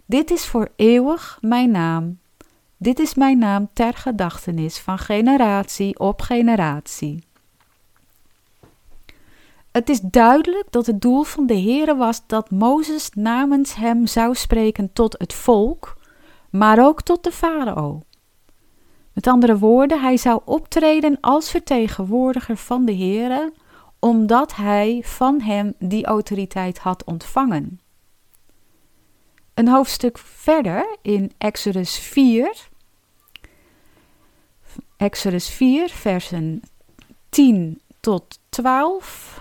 Dit 0.07 0.31
is 0.31 0.47
voor 0.47 0.69
eeuwig 0.77 1.39
mijn 1.41 1.71
naam, 1.71 2.19
dit 2.77 2.99
is 2.99 3.15
mijn 3.15 3.39
naam 3.39 3.69
ter 3.73 3.95
gedachtenis 3.95 4.79
van 4.79 4.99
generatie 4.99 5.99
op 5.99 6.21
generatie. 6.23 7.25
Het 9.73 9.89
is 9.89 10.01
duidelijk 10.01 10.67
dat 10.71 10.87
het 10.87 11.01
doel 11.01 11.23
van 11.23 11.47
de 11.47 11.61
Heere 11.61 11.97
was 11.97 12.23
dat 12.27 12.51
Mozes 12.51 13.11
namens 13.15 13.75
hem 13.75 14.07
zou 14.07 14.35
spreken 14.35 14.93
tot 14.93 15.19
het 15.19 15.33
volk, 15.35 15.97
maar 16.51 16.85
ook 16.85 17.03
tot 17.03 17.25
de 17.25 17.33
farao. 17.33 18.03
Met 19.17 19.27
andere 19.27 19.59
woorden, 19.59 20.01
hij 20.01 20.17
zou 20.17 20.41
optreden 20.45 21.19
als 21.21 21.51
vertegenwoordiger 21.51 22.57
van 22.57 22.85
de 22.85 22.97
Heere, 22.97 23.53
omdat 23.99 24.55
hij 24.57 25.03
van 25.05 25.41
hem 25.41 25.75
die 25.79 26.07
autoriteit 26.07 26.79
had 26.79 27.05
ontvangen. 27.05 27.81
Een 29.55 29.69
hoofdstuk 29.69 30.19
verder 30.19 30.97
in 31.03 31.33
Exodus 31.39 31.99
4. 31.99 32.69
Exodus 34.97 35.49
4, 35.49 35.89
versen 35.89 36.63
10 37.29 37.81
tot 38.01 38.39
12. 38.49 39.41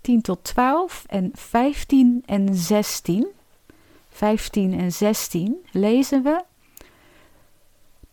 10 0.00 0.22
tot 0.22 0.44
12 0.44 1.04
en 1.06 1.30
15 1.34 2.22
en 2.26 2.54
16. 2.54 3.26
15 4.08 4.78
en 4.78 4.92
16 4.92 5.66
lezen 5.72 6.22
we. 6.22 6.44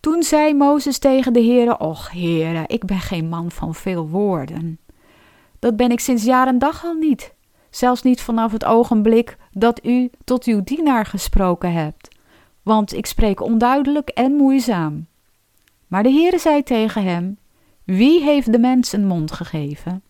Toen 0.05 0.23
zei 0.23 0.53
Mozes 0.53 0.97
tegen 0.97 1.33
de 1.33 1.43
Heere: 1.43 1.77
Och, 1.77 2.11
Heere, 2.11 2.63
ik 2.67 2.85
ben 2.85 2.99
geen 2.99 3.29
man 3.29 3.51
van 3.51 3.75
veel 3.75 4.07
woorden. 4.07 4.79
Dat 5.59 5.75
ben 5.75 5.91
ik 5.91 5.99
sinds 5.99 6.23
jaar 6.23 6.47
en 6.47 6.59
dag 6.59 6.83
al 6.83 6.93
niet 6.93 7.33
zelfs 7.69 8.01
niet 8.01 8.21
vanaf 8.21 8.51
het 8.51 8.65
ogenblik 8.65 9.37
dat 9.51 9.85
u 9.85 10.09
tot 10.23 10.43
uw 10.43 10.63
dienaar 10.63 11.05
gesproken 11.05 11.73
hebt, 11.73 12.15
want 12.63 12.93
ik 12.93 13.05
spreek 13.05 13.41
onduidelijk 13.41 14.09
en 14.09 14.31
moeizaam. 14.31 15.07
Maar 15.87 16.03
de 16.03 16.11
Heere 16.11 16.37
zei 16.37 16.63
tegen 16.63 17.03
hem: 17.03 17.37
Wie 17.83 18.23
heeft 18.23 18.51
de 18.51 18.59
mens 18.59 18.91
een 18.91 19.07
mond 19.07 19.31
gegeven? 19.31 20.03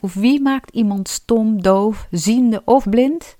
Of 0.00 0.14
wie 0.14 0.40
maakt 0.40 0.74
iemand 0.74 1.08
stom, 1.08 1.62
doof, 1.62 2.06
ziende 2.10 2.62
of 2.64 2.88
blind? 2.88 3.36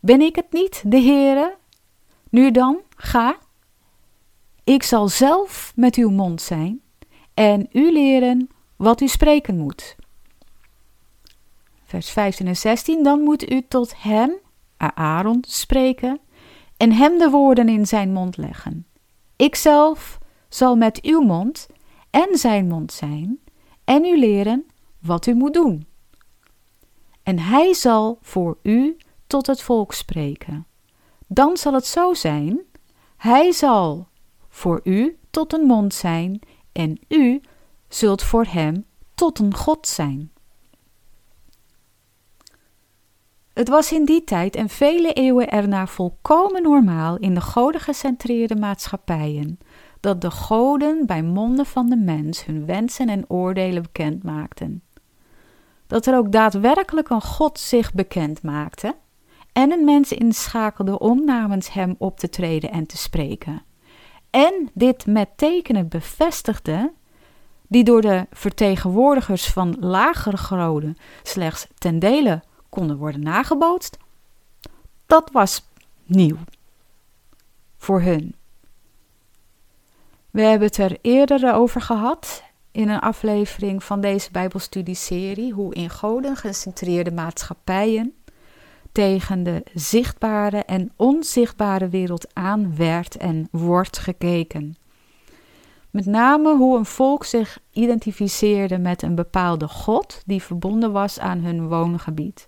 Ben 0.00 0.20
ik 0.20 0.36
het 0.36 0.52
niet, 0.52 0.82
de 0.86 1.00
Heere? 1.00 1.54
Nu 2.30 2.50
dan, 2.50 2.78
ga. 2.96 3.44
Ik 4.66 4.82
zal 4.82 5.08
zelf 5.08 5.72
met 5.74 5.96
uw 5.96 6.10
mond 6.10 6.42
zijn 6.42 6.80
en 7.34 7.68
u 7.72 7.92
leren 7.92 8.48
wat 8.76 9.00
u 9.00 9.08
spreken 9.08 9.56
moet 9.56 9.96
vers 11.86 12.10
15 12.10 12.46
en 12.46 12.56
16, 12.56 13.02
dan 13.02 13.20
moet 13.20 13.50
u 13.50 13.62
tot 13.68 14.02
hem, 14.02 14.32
Aaron, 14.76 15.44
spreken 15.48 16.20
en 16.76 16.92
hem 16.92 17.18
de 17.18 17.30
woorden 17.30 17.68
in 17.68 17.86
zijn 17.86 18.12
mond 18.12 18.36
leggen. 18.36 18.86
Ikzelf 19.36 20.18
zal 20.48 20.76
met 20.76 21.02
uw 21.02 21.20
mond 21.20 21.66
en 22.10 22.38
zijn 22.38 22.66
mond 22.66 22.92
zijn 22.92 23.38
en 23.84 24.04
u 24.04 24.18
leren 24.18 24.66
wat 24.98 25.26
u 25.26 25.34
moet 25.34 25.54
doen. 25.54 25.86
En 27.22 27.38
hij 27.38 27.74
zal 27.74 28.18
voor 28.20 28.58
u 28.62 28.96
tot 29.26 29.46
het 29.46 29.62
volk 29.62 29.92
spreken. 29.92 30.66
Dan 31.26 31.56
zal 31.56 31.72
het 31.72 31.86
zo 31.86 32.14
zijn: 32.14 32.60
hij 33.16 33.52
zal 33.52 34.08
voor 34.56 34.80
u 34.84 35.18
tot 35.30 35.52
een 35.52 35.66
mond 35.66 35.94
zijn, 35.94 36.40
en 36.72 36.98
u 37.08 37.40
zult 37.88 38.22
voor 38.22 38.44
hem 38.44 38.84
tot 39.14 39.38
een 39.38 39.54
God 39.54 39.88
zijn. 39.88 40.30
Het 43.52 43.68
was 43.68 43.92
in 43.92 44.04
die 44.04 44.24
tijd 44.24 44.56
en 44.56 44.68
vele 44.68 45.12
eeuwen 45.12 45.48
erna 45.48 45.86
volkomen 45.86 46.62
normaal 46.62 47.16
in 47.16 47.34
de 47.34 47.40
godengecentreerde 47.40 48.56
maatschappijen 48.56 49.58
dat 50.00 50.20
de 50.20 50.30
goden 50.30 51.06
bij 51.06 51.22
monden 51.22 51.66
van 51.66 51.86
de 51.86 51.96
mens 51.96 52.44
hun 52.44 52.66
wensen 52.66 53.08
en 53.08 53.24
oordelen 53.30 53.82
bekend 53.82 54.22
maakten. 54.22 54.82
Dat 55.86 56.06
er 56.06 56.16
ook 56.16 56.32
daadwerkelijk 56.32 57.08
een 57.08 57.22
God 57.22 57.58
zich 57.58 57.94
bekend 57.94 58.42
maakte 58.42 58.96
en 59.52 59.72
een 59.72 59.84
mens 59.84 60.12
inschakelde 60.12 60.98
om 60.98 61.24
namens 61.24 61.72
hem 61.72 61.94
op 61.98 62.18
te 62.18 62.28
treden 62.28 62.70
en 62.70 62.86
te 62.86 62.96
spreken. 62.96 63.65
En 64.30 64.70
dit 64.74 65.06
met 65.06 65.28
tekenen 65.36 65.88
bevestigde, 65.88 66.92
die 67.68 67.84
door 67.84 68.00
de 68.00 68.26
vertegenwoordigers 68.32 69.46
van 69.46 69.76
lagere 69.80 70.36
goden 70.36 70.96
slechts 71.22 71.66
ten 71.78 71.98
dele 71.98 72.42
konden 72.68 72.96
worden 72.96 73.20
nagebootst, 73.22 73.96
dat 75.06 75.30
was 75.32 75.64
nieuw 76.04 76.36
voor 77.76 78.00
hun. 78.00 78.34
We 80.30 80.42
hebben 80.42 80.68
het 80.68 80.76
er 80.76 80.98
eerder 81.00 81.54
over 81.54 81.80
gehad 81.80 82.42
in 82.70 82.88
een 82.88 83.00
aflevering 83.00 83.84
van 83.84 84.00
deze 84.00 84.30
Bijbelstudieserie 84.30 85.52
hoe 85.52 85.74
in 85.74 85.90
goden 85.90 86.36
gecentreerde 86.36 87.12
maatschappijen 87.12 88.14
tegen 88.96 89.42
de 89.42 89.62
zichtbare 89.74 90.64
en 90.64 90.92
onzichtbare 90.96 91.88
wereld 91.88 92.34
aan 92.34 92.76
werd 92.76 93.16
en 93.16 93.48
wordt 93.50 93.98
gekeken. 93.98 94.76
Met 95.90 96.06
name 96.06 96.56
hoe 96.56 96.78
een 96.78 96.84
volk 96.84 97.24
zich 97.24 97.58
identificeerde 97.72 98.78
met 98.78 99.02
een 99.02 99.14
bepaalde 99.14 99.68
God 99.68 100.22
die 100.26 100.42
verbonden 100.42 100.92
was 100.92 101.18
aan 101.18 101.38
hun 101.38 101.68
woongebied. 101.68 102.46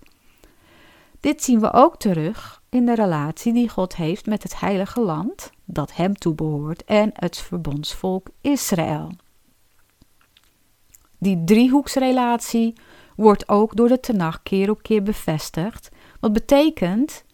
Dit 1.21 1.45
zien 1.45 1.61
we 1.61 1.73
ook 1.73 1.97
terug 1.97 2.63
in 2.69 2.87
de 2.87 2.95
relatie 2.95 3.53
die 3.53 3.69
God 3.69 3.97
heeft 3.97 4.27
met 4.27 4.43
het 4.43 4.61
heilige 4.61 5.01
land 5.01 5.51
dat 5.65 5.95
hem 5.95 6.15
toebehoort 6.15 6.85
en 6.85 7.11
het 7.13 7.39
verbondsvolk 7.39 8.27
Israël. 8.41 9.11
Die 11.19 11.45
driehoeksrelatie 11.45 12.75
wordt 13.19 13.49
ook 13.49 13.77
door 13.77 13.89
de 13.89 14.01
Tenach 14.01 14.43
keer 14.43 14.71
op 14.71 14.83
keer 14.83 15.03
bevestigd, 15.03 15.89
wat 16.21 16.33
betekent 16.33 17.25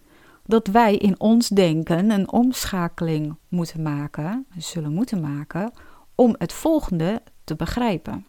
dat 0.46 0.66
wij 0.66 0.96
in 0.96 1.20
ons 1.20 1.48
denken 1.48 2.10
een 2.10 2.32
omschakeling 2.32 3.36
moeten 3.48 3.82
maken, 3.82 4.46
zullen 4.56 4.92
moeten 4.92 5.20
maken, 5.20 5.72
om 6.14 6.34
het 6.38 6.52
volgende 6.52 7.22
te 7.44 7.54
begrijpen. 7.54 8.26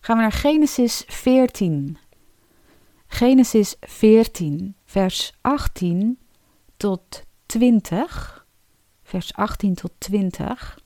Gaan 0.00 0.16
we 0.16 0.22
naar 0.22 0.32
Genesis 0.32 1.04
14. 1.06 1.98
Genesis 3.06 3.76
14, 3.80 4.74
vers 4.84 5.32
18 5.40 6.18
tot 6.76 7.22
20. 7.46 8.46
Vers 9.02 9.34
18 9.34 9.74
tot 9.74 9.92
20. 9.98 10.78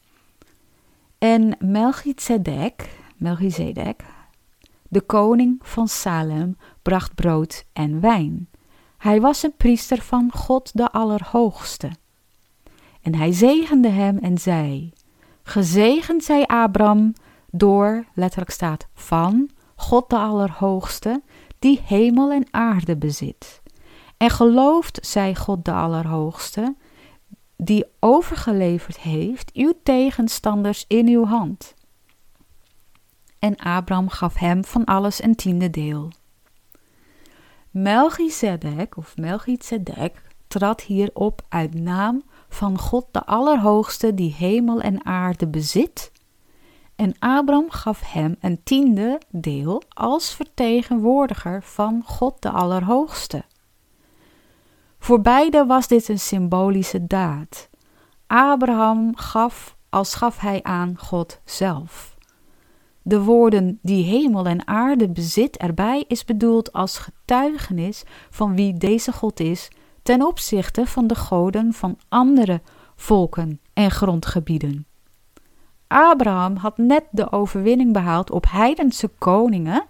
En 1.19 1.57
Melchizedek, 1.59 2.89
Melchizedek, 3.17 4.05
de 4.91 5.01
koning 5.01 5.59
van 5.63 5.89
Salem, 5.89 6.57
bracht 6.83 7.15
brood 7.15 7.65
en 7.73 8.01
wijn. 8.01 8.49
Hij 8.99 9.21
was 9.21 9.43
een 9.43 9.57
priester 9.57 10.03
van 10.03 10.31
God 10.33 10.77
de 10.77 10.93
Allerhoogste. 10.93 11.91
En 13.03 13.15
hij 13.15 13.33
zegende 13.33 13.89
hem 13.89 14.19
en 14.19 14.39
zei: 14.39 14.93
Gezegend 15.43 16.25
zij 16.25 16.47
Abram 16.47 17.13
door, 17.51 18.05
letterlijk 18.15 18.51
staat 18.51 18.89
van, 18.95 19.51
God 19.75 20.11
de 20.11 20.17
Allerhoogste, 20.17 21.23
die 21.59 21.81
hemel 21.85 22.31
en 22.31 22.47
aarde 22.51 22.97
bezit. 22.97 23.63
En 24.17 24.31
gelooft 24.31 25.07
zij 25.07 25.35
God 25.35 25.65
de 25.65 25.73
Allerhoogste, 25.73 26.75
die 27.57 27.85
overgeleverd 28.01 28.99
heeft 28.99 29.53
uw 29.53 29.73
tegenstanders 29.83 30.85
in 30.89 31.09
uw 31.09 31.25
hand. 31.25 31.75
En 33.41 33.57
Abraham 33.57 34.09
gaf 34.09 34.35
hem 34.35 34.65
van 34.65 34.85
alles 34.85 35.23
een 35.23 35.35
tiende 35.35 35.71
deel. 35.71 36.11
Melchizedek 37.71 38.97
of 38.97 39.17
Melchizedek 39.17 40.23
trad 40.47 40.81
hierop 40.81 41.43
uit 41.49 41.75
naam 41.75 42.23
van 42.49 42.79
God 42.79 43.07
de 43.11 43.27
Allerhoogste 43.27 44.15
die 44.15 44.35
hemel 44.35 44.81
en 44.81 45.07
aarde 45.07 45.47
bezit. 45.47 46.13
En 46.97 47.15
Abraham 47.19 47.71
gaf 47.71 48.13
hem 48.13 48.37
een 48.41 48.63
tiende 48.63 49.21
deel 49.29 49.83
als 49.89 50.35
vertegenwoordiger 50.35 51.63
van 51.63 52.03
God 52.05 52.43
de 52.43 52.51
Allerhoogste. 52.51 53.45
Voor 54.99 55.21
beide 55.21 55.67
was 55.67 55.89
dit 55.89 56.09
een 56.09 56.19
symbolische 56.19 57.07
daad. 57.07 57.69
Abraham 58.27 59.17
gaf 59.17 59.77
als 59.89 60.15
gaf 60.15 60.39
hij 60.39 60.63
aan 60.63 60.99
God 60.99 61.41
zelf. 61.45 62.10
De 63.03 63.23
woorden 63.23 63.79
die 63.83 64.05
hemel 64.05 64.47
en 64.47 64.67
aarde 64.67 65.09
bezit 65.09 65.57
erbij 65.57 66.05
is 66.09 66.25
bedoeld 66.25 66.73
als 66.73 66.99
getuigenis 66.99 68.03
van 68.31 68.55
wie 68.55 68.75
deze 68.75 69.13
God 69.13 69.41
is 69.41 69.69
ten 70.03 70.27
opzichte 70.27 70.87
van 70.87 71.07
de 71.07 71.15
goden 71.15 71.73
van 71.73 71.99
andere 72.09 72.61
volken 72.97 73.61
en 73.73 73.91
grondgebieden. 73.91 74.87
Abraham 75.87 76.57
had 76.57 76.79
net 76.79 77.05
de 77.11 77.33
overwinning 77.33 77.93
behaald 77.93 78.31
op 78.31 78.47
heidense 78.51 79.09
koningen 79.19 79.85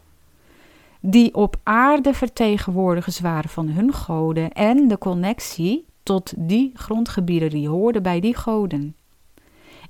die 1.00 1.34
op 1.34 1.56
aarde 1.62 2.14
vertegenwoordigers 2.14 3.20
waren 3.20 3.50
van 3.50 3.68
hun 3.68 3.92
goden 3.92 4.52
en 4.52 4.88
de 4.88 4.98
connectie 4.98 5.86
tot 6.02 6.32
die 6.36 6.70
grondgebieden 6.74 7.50
die 7.50 7.68
hoorden 7.68 8.02
bij 8.02 8.20
die 8.20 8.36
goden. 8.36 8.96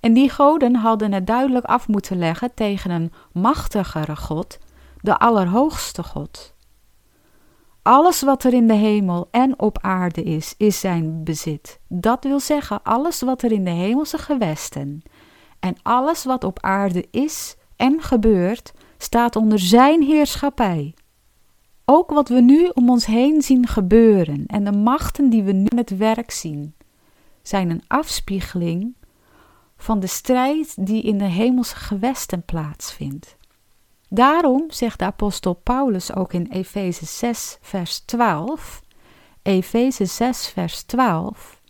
En 0.01 0.13
die 0.13 0.31
goden 0.31 0.75
hadden 0.75 1.13
het 1.13 1.27
duidelijk 1.27 1.65
af 1.65 1.89
moeten 1.89 2.19
leggen 2.19 2.55
tegen 2.55 2.91
een 2.91 3.13
machtigere 3.33 4.17
God, 4.17 4.59
de 5.01 5.19
Allerhoogste 5.19 6.03
God. 6.03 6.55
Alles 7.83 8.23
wat 8.23 8.45
er 8.45 8.55
in 8.55 8.67
de 8.67 8.75
hemel 8.75 9.29
en 9.31 9.59
op 9.59 9.79
aarde 9.81 10.23
is, 10.23 10.55
is 10.57 10.81
zijn 10.81 11.25
bezit. 11.25 11.81
Dat 11.89 12.25
wil 12.25 12.41
zeggen, 12.41 12.83
alles 12.83 13.21
wat 13.21 13.43
er 13.43 13.53
in 13.53 13.65
de 13.65 13.71
hemelse 13.71 14.19
gewesten 14.19 15.03
en 15.61 15.77
alles 15.83 16.25
wat 16.25 16.45
op 16.45 16.59
aarde 16.61 17.07
is 17.11 17.57
en 17.77 18.01
gebeurt, 18.01 18.73
staat 18.99 19.37
onder 19.37 19.59
zijn 19.59 20.03
heerschappij. 20.03 20.95
Ook 21.85 22.11
wat 22.11 22.29
we 22.29 22.41
nu 22.41 22.71
om 22.75 22.91
ons 22.91 23.07
heen 23.07 23.43
zien 23.43 23.67
gebeuren 23.67 24.45
en 24.47 24.65
de 24.65 24.73
machten 24.73 25.31
die 25.31 25.43
we 25.43 25.53
nu 25.53 25.69
met 25.75 25.97
werk 25.97 26.31
zien, 26.31 26.75
zijn 27.43 27.71
een 27.71 27.83
afspiegeling 27.87 28.95
van 29.83 30.01
de 30.01 30.07
strijd 30.07 30.87
die 30.87 31.03
in 31.03 31.19
de 31.19 31.25
hemelse 31.25 31.77
gewesten 31.77 32.43
plaatsvindt. 32.43 33.37
Daarom 34.09 34.65
zegt 34.69 34.99
de 34.99 35.05
apostel 35.05 35.55
Paulus 35.55 36.15
ook 36.15 36.33
in 36.33 36.47
Efeze 36.51 37.07
6, 37.07 37.59
vers 37.61 37.99
12, 37.99 38.83
Efeze 39.43 40.05
6, 40.05 40.49
vers 40.49 40.83
12, 40.83 41.61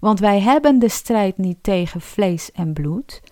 want 0.00 0.20
wij 0.20 0.40
hebben 0.40 0.78
de 0.78 0.88
strijd 0.88 1.38
niet 1.38 1.62
tegen 1.62 2.00
vlees 2.00 2.52
en 2.52 2.72
bloed, 2.72 3.22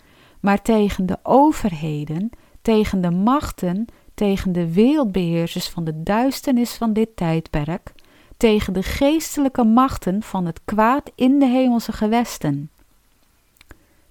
maar 0.41 0.63
tegen 0.63 1.07
de 1.07 1.19
overheden, 1.23 2.31
tegen 2.63 3.01
de 3.01 3.11
machten, 3.11 3.87
tegen 4.15 4.53
de 4.53 4.73
wereldbeheersers 4.73 5.69
van 5.69 5.85
de 5.85 6.03
duisternis 6.03 6.75
van 6.75 6.93
dit 6.93 7.17
tijdperk, 7.17 7.93
tegen 8.37 8.73
de 8.73 8.83
geestelijke 8.83 9.65
machten 9.65 10.23
van 10.23 10.47
het 10.47 10.61
kwaad 10.65 11.11
in 11.15 11.39
de 11.39 11.47
hemelse 11.47 11.93
gewesten. 11.93 12.71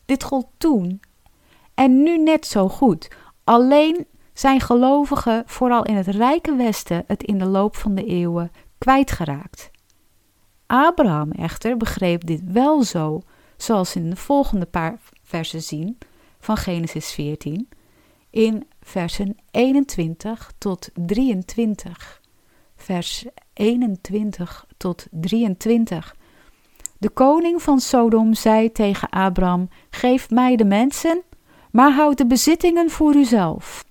Dit 0.07 0.23
gold 0.23 0.47
toen 0.57 0.99
en 1.73 2.03
nu 2.03 2.17
net 2.17 2.45
zo 2.45 2.69
goed. 2.69 3.07
Alleen 3.43 4.07
zijn 4.33 4.61
gelovigen, 4.61 5.43
vooral 5.45 5.83
in 5.83 5.95
het 5.95 6.07
rijke 6.07 6.55
Westen, 6.55 7.03
het 7.07 7.23
in 7.23 7.37
de 7.37 7.45
loop 7.45 7.75
van 7.75 7.95
de 7.95 8.05
eeuwen 8.05 8.51
kwijtgeraakt. 8.77 9.71
Abraham 10.65 11.31
echter 11.31 11.77
begreep 11.77 12.25
dit 12.25 12.41
wel 12.45 12.83
zo, 12.83 13.21
zoals 13.57 13.95
in 13.95 14.09
de 14.09 14.15
volgende 14.15 14.65
paar 14.65 14.99
versen 15.23 15.61
zien 15.61 15.97
van 16.39 16.57
Genesis 16.57 17.11
14, 17.11 17.69
in 18.29 18.67
versen 18.81 19.35
21 19.51 20.51
tot 20.57 20.89
23. 20.93 22.21
Vers 22.75 23.25
21 23.53 24.65
tot 24.77 25.07
23. 25.11 26.15
De 26.99 27.09
koning 27.09 27.61
van 27.61 27.79
Sodom 27.79 28.33
zei 28.33 28.71
tegen 28.71 29.09
Abram: 29.09 29.69
Geef 29.89 30.29
mij 30.29 30.55
de 30.55 30.65
mensen, 30.65 31.21
maar 31.71 31.91
houd 31.91 32.17
de 32.17 32.27
bezittingen 32.27 32.89
voor 32.89 33.15
uzelf. 33.15 33.85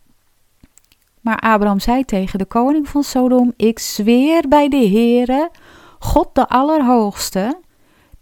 maar 1.21 1.39
Abraham 1.39 1.81
zei 1.81 2.05
tegen 2.05 2.39
de 2.39 2.45
koning 2.45 2.89
van 2.89 3.03
Sodom: 3.03 3.53
Ik 3.57 3.79
zweer 3.79 4.49
bij 4.49 4.69
de 4.69 4.89
Heere, 4.89 5.51
God 5.99 6.35
de 6.35 6.49
Allerhoogste, 6.49 7.61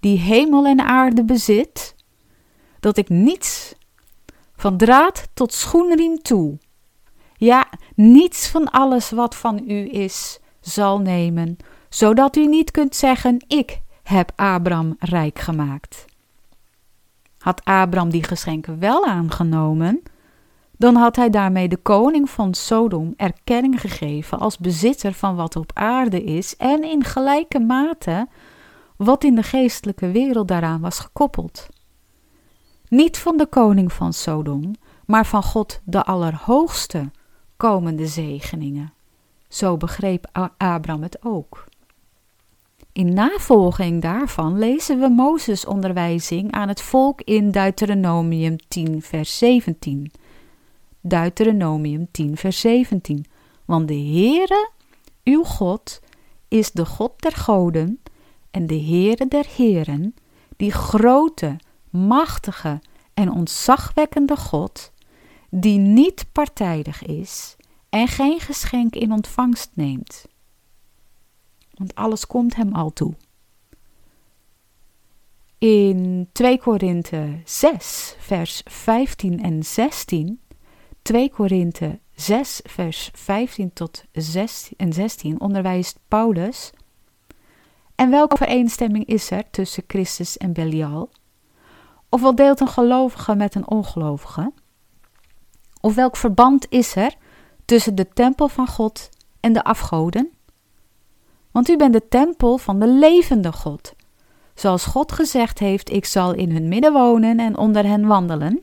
die 0.00 0.18
hemel 0.18 0.66
en 0.66 0.80
aarde 0.80 1.24
bezit, 1.24 1.94
dat 2.80 2.96
ik 2.96 3.08
niets 3.08 3.74
van 4.56 4.76
draad 4.76 5.28
tot 5.34 5.52
schoenriem 5.52 6.22
toe, 6.22 6.58
ja, 7.36 7.66
niets 7.94 8.48
van 8.48 8.70
alles 8.70 9.10
wat 9.10 9.34
van 9.34 9.64
u 9.66 9.90
is, 9.92 10.38
zal 10.60 10.98
nemen, 10.98 11.56
zodat 11.88 12.36
u 12.36 12.46
niet 12.46 12.70
kunt 12.70 12.96
zeggen: 12.96 13.44
Ik 13.46 13.82
heb 14.04 14.32
Abraham 14.36 14.96
rijk 14.98 15.38
gemaakt. 15.38 16.04
Had 17.38 17.64
Abraham 17.64 18.10
die 18.10 18.22
geschenken 18.24 18.78
wel 18.78 19.06
aangenomen, 19.06 20.02
dan 20.76 20.94
had 20.94 21.16
hij 21.16 21.30
daarmee 21.30 21.68
de 21.68 21.76
koning 21.76 22.30
van 22.30 22.54
Sodom 22.54 23.14
erkenning 23.16 23.80
gegeven 23.80 24.38
als 24.38 24.58
bezitter 24.58 25.12
van 25.12 25.36
wat 25.36 25.56
op 25.56 25.70
aarde 25.74 26.24
is 26.24 26.56
en 26.56 26.84
in 26.84 27.04
gelijke 27.04 27.60
mate 27.60 28.28
wat 28.96 29.24
in 29.24 29.34
de 29.34 29.42
geestelijke 29.42 30.10
wereld 30.10 30.48
daaraan 30.48 30.80
was 30.80 30.98
gekoppeld. 30.98 31.68
Niet 32.88 33.18
van 33.18 33.36
de 33.36 33.46
koning 33.46 33.92
van 33.92 34.12
Sodom, 34.12 34.74
maar 35.06 35.26
van 35.26 35.42
God 35.42 35.80
de 35.84 36.04
Allerhoogste 36.04 37.10
komende 37.56 38.06
zegeningen. 38.06 38.92
Zo 39.48 39.76
begreep 39.76 40.48
Abraham 40.56 41.02
het 41.02 41.18
ook. 41.22 41.64
In 42.94 43.12
navolging 43.12 44.02
daarvan 44.02 44.58
lezen 44.58 45.00
we 45.00 45.08
Mozes' 45.08 45.66
onderwijzing 45.66 46.52
aan 46.52 46.68
het 46.68 46.82
volk 46.82 47.20
in 47.20 47.50
Deuteronomium 47.50 48.56
10, 48.68 49.02
vers 49.02 49.38
17. 49.38 50.12
Deuteronomium 51.00 52.08
10, 52.10 52.36
vers 52.36 52.60
17. 52.60 53.24
Want 53.64 53.88
de 53.88 53.94
Heere, 53.94 54.70
uw 55.24 55.44
God, 55.44 56.00
is 56.48 56.72
de 56.72 56.86
God 56.86 57.12
der 57.16 57.32
goden 57.32 58.00
en 58.50 58.66
de 58.66 58.80
Heere 58.80 59.28
der 59.28 59.46
heren, 59.56 60.14
die 60.56 60.72
grote, 60.72 61.56
machtige 61.90 62.80
en 63.14 63.30
ontzagwekkende 63.30 64.36
God, 64.36 64.92
die 65.50 65.78
niet 65.78 66.26
partijdig 66.32 67.04
is 67.04 67.56
en 67.88 68.08
geen 68.08 68.40
geschenk 68.40 68.94
in 68.94 69.12
ontvangst 69.12 69.70
neemt. 69.74 70.26
Want 71.74 71.94
alles 71.94 72.26
komt 72.26 72.56
hem 72.56 72.74
al 72.74 72.92
toe. 72.92 73.14
In 75.58 76.28
2 76.32 76.58
Korinthe 76.58 77.40
6, 77.44 78.16
vers 78.18 78.62
15 78.64 79.42
en 79.42 79.62
16 79.62 80.40
2 81.04 81.30
Korinthe 81.30 82.00
6, 82.14 82.60
vers 82.64 83.10
15 83.14 83.72
tot 83.72 84.04
16 84.12 84.76
en 84.76 84.92
16 84.92 85.40
onderwijst 85.40 85.98
Paulus. 86.08 86.72
En 87.94 88.10
welke 88.10 88.34
overeenstemming 88.34 89.04
is 89.06 89.30
er 89.30 89.50
tussen 89.50 89.84
Christus 89.86 90.36
en 90.36 90.52
Belial? 90.52 91.10
Of 92.08 92.20
wat 92.20 92.36
deelt 92.36 92.60
een 92.60 92.68
gelovige 92.68 93.34
met 93.34 93.54
een 93.54 93.68
ongelovige? 93.68 94.52
Of 95.80 95.94
welk 95.94 96.16
verband 96.16 96.66
is 96.68 96.96
er 96.96 97.14
tussen 97.64 97.94
de 97.94 98.08
tempel 98.08 98.48
van 98.48 98.66
God 98.66 99.08
en 99.40 99.52
de 99.52 99.64
afgoden? 99.64 100.32
Want 101.54 101.68
u 101.68 101.76
bent 101.76 101.92
de 101.92 102.08
tempel 102.08 102.58
van 102.58 102.78
de 102.78 102.88
levende 102.88 103.52
God. 103.52 103.94
Zoals 104.54 104.84
God 104.84 105.12
gezegd 105.12 105.58
heeft: 105.58 105.90
Ik 105.90 106.04
zal 106.04 106.34
in 106.34 106.50
hun 106.50 106.68
midden 106.68 106.92
wonen 106.92 107.38
en 107.38 107.56
onder 107.56 107.84
hen 107.84 108.06
wandelen 108.06 108.62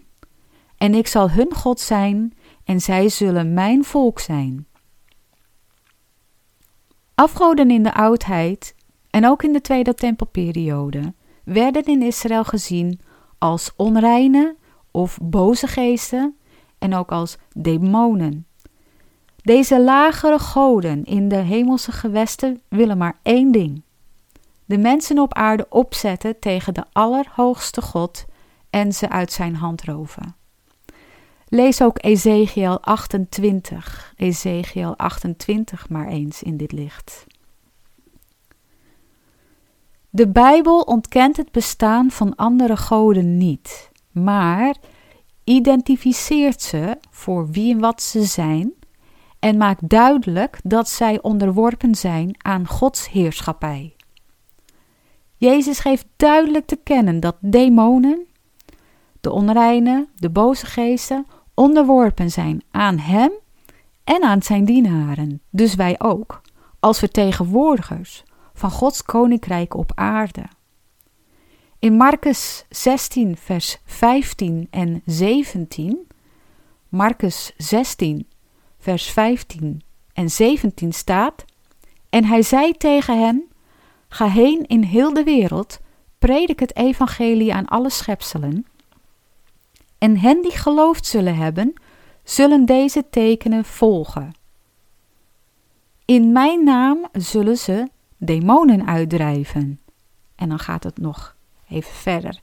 en 0.82 0.93
ik 0.93 1.08
zal 1.08 1.30
hun 1.30 1.54
God 1.54 1.80
zijn, 1.80 2.34
en 2.63 2.80
zij 2.80 3.10
zullen 3.10 3.54
mijn 3.54 3.84
volk 3.84 4.19
zijn. 4.19 4.67
Afgoden 7.15 7.71
in 7.71 7.84
de 7.84 7.93
oudheid 7.93 8.75
en 9.10 9.27
ook 9.27 9.43
in 9.43 9.54
de 9.54 9.62
Tweede 9.62 9.93
Tempelperiode 9.93 11.13
werden 11.43 11.84
in 11.84 12.01
Israël 12.01 12.43
gezien 12.43 12.99
als 13.38 13.71
onreine 13.75 14.56
of 14.91 15.17
boze 15.21 15.67
geesten 15.67 16.38
en 16.80 16.93
ook 16.95 17.12
als 17.12 17.38
demonen. 17.54 18.45
Deze 19.43 19.82
lagere 19.82 20.39
goden 20.39 21.04
in 21.04 21.27
de 21.27 21.36
hemelse 21.36 21.91
gewesten 21.91 22.62
willen 22.67 22.97
maar 22.97 23.17
één 23.21 23.51
ding: 23.51 23.82
de 24.65 24.77
mensen 24.77 25.19
op 25.19 25.34
aarde 25.34 25.65
opzetten 25.69 26.39
tegen 26.39 26.73
de 26.73 26.84
Allerhoogste 26.91 27.82
God 27.82 28.25
en 28.69 28.93
ze 28.93 29.10
uit 29.10 29.32
zijn 29.32 29.56
hand 29.56 29.84
roven. 29.84 30.36
Lees 31.47 31.82
ook 31.82 32.04
Ezekiel 32.04 32.82
28, 32.82 34.13
Ezekiel 34.17 34.97
28 34.97 35.89
maar 35.89 36.08
eens 36.08 36.43
in 36.43 36.58
dit 36.58 36.71
licht. 36.71 37.25
De 40.10 40.27
Bijbel 40.27 40.80
ontkent 40.80 41.38
het 41.38 41.51
bestaan 41.51 42.12
van 42.12 42.36
andere 42.36 42.77
goden 42.77 43.38
niet, 43.38 43.91
maar 44.12 44.75
identificeert 45.43 46.62
ze 46.62 46.97
voor 47.10 47.49
wie 47.49 47.73
en 47.73 47.80
wat 47.80 48.01
ze 48.01 48.23
zijn 48.23 48.73
en 49.41 49.58
maakt 49.58 49.89
duidelijk 49.89 50.60
dat 50.63 50.89
zij 50.89 51.21
onderworpen 51.21 51.95
zijn 51.95 52.36
aan 52.38 52.67
Gods 52.67 53.10
heerschappij. 53.10 53.95
Jezus 55.38 55.80
geeft 55.80 56.06
duidelijk 56.15 56.65
te 56.65 56.80
kennen 56.84 57.19
dat 57.19 57.36
demonen, 57.39 58.25
de 59.21 59.32
onreine, 59.32 60.08
de 60.15 60.30
boze 60.30 60.65
geesten 60.65 61.25
onderworpen 61.54 62.30
zijn 62.30 62.63
aan 62.71 62.97
Hem 62.97 63.32
en 64.04 64.23
aan 64.23 64.41
Zijn 64.41 64.65
dienaren, 64.65 65.41
dus 65.49 65.75
wij 65.75 65.95
ook, 65.99 66.41
als 66.80 66.99
vertegenwoordigers 66.99 68.23
van 68.54 68.71
Gods 68.71 69.04
koninkrijk 69.04 69.73
op 69.73 69.91
aarde. 69.95 70.43
In 71.80 71.93
Marcus 71.93 72.65
16, 72.69 73.38
vers 73.38 73.77
15 73.86 74.67
en 74.69 75.01
17, 75.06 76.08
Marcus 76.89 77.54
16, 77.58 78.27
vers 78.82 79.10
15 79.10 79.82
en 80.13 80.30
17 80.30 80.94
staat: 80.94 81.46
En 82.10 82.26
hij 82.26 82.41
zei 82.41 82.72
tegen 82.74 83.20
hen: 83.20 83.52
Ga 84.08 84.28
heen 84.28 84.65
in 84.67 84.84
heel 84.84 85.13
de 85.13 85.24
wereld, 85.24 85.80
predik 86.20 86.60
het 86.60 86.76
evangelie 86.76 87.54
aan 87.54 87.67
alle 87.67 87.89
schepselen. 87.89 88.65
En 89.98 90.17
hen 90.17 90.41
die 90.41 90.52
geloofd 90.52 91.06
zullen 91.06 91.36
hebben, 91.36 91.74
zullen 92.24 92.65
deze 92.65 93.10
tekenen 93.10 93.65
volgen. 93.65 94.32
In 96.06 96.32
mijn 96.32 96.63
naam 96.63 97.08
zullen 97.12 97.58
ze 97.58 97.88
demonen 98.17 98.88
uitdrijven. 98.88 99.80
En 100.36 100.50
dan 100.50 100.60
gaat 100.60 100.84
het 100.84 100.98
nog 100.98 101.36
even 101.70 101.94
verder. 101.94 102.39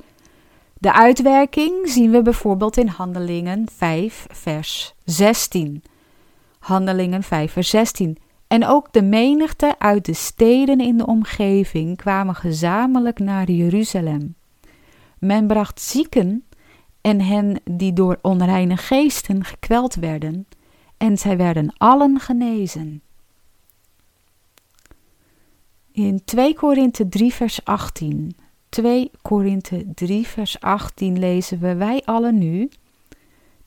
De 0.74 0.92
uitwerking 0.92 1.88
zien 1.88 2.10
we 2.10 2.22
bijvoorbeeld 2.22 2.76
in 2.76 2.86
Handelingen 2.86 3.68
5, 3.76 4.26
vers 4.30 4.94
16. 5.04 5.82
Handelingen 6.58 7.22
5, 7.22 7.52
vers 7.52 7.70
16. 7.70 8.18
En 8.48 8.66
ook 8.66 8.92
de 8.92 9.02
menigte 9.02 9.74
uit 9.78 10.04
de 10.04 10.14
steden 10.14 10.80
in 10.80 10.96
de 10.96 11.06
omgeving 11.06 11.96
kwamen 11.96 12.34
gezamenlijk 12.34 13.18
naar 13.18 13.50
Jeruzalem. 13.50 14.36
Men 15.18 15.46
bracht 15.46 15.80
zieken 15.80 16.44
en 17.00 17.20
hen 17.20 17.60
die 17.64 17.92
door 17.92 18.18
onreine 18.22 18.76
geesten 18.76 19.44
gekweld 19.44 19.94
werden, 19.94 20.46
en 20.96 21.18
zij 21.18 21.36
werden 21.36 21.72
allen 21.76 22.20
genezen. 22.20 23.02
In 25.92 26.24
2 26.24 26.54
Korinthe 26.54 27.08
3 27.08 27.34
vers 27.34 27.64
18, 27.64 28.36
2 28.68 29.10
Korinthe 29.22 29.86
3 29.94 30.26
vers 30.26 30.60
18 30.60 31.18
lezen 31.18 31.60
we 31.60 31.74
wij 31.74 32.02
allen 32.04 32.38
nu, 32.38 32.68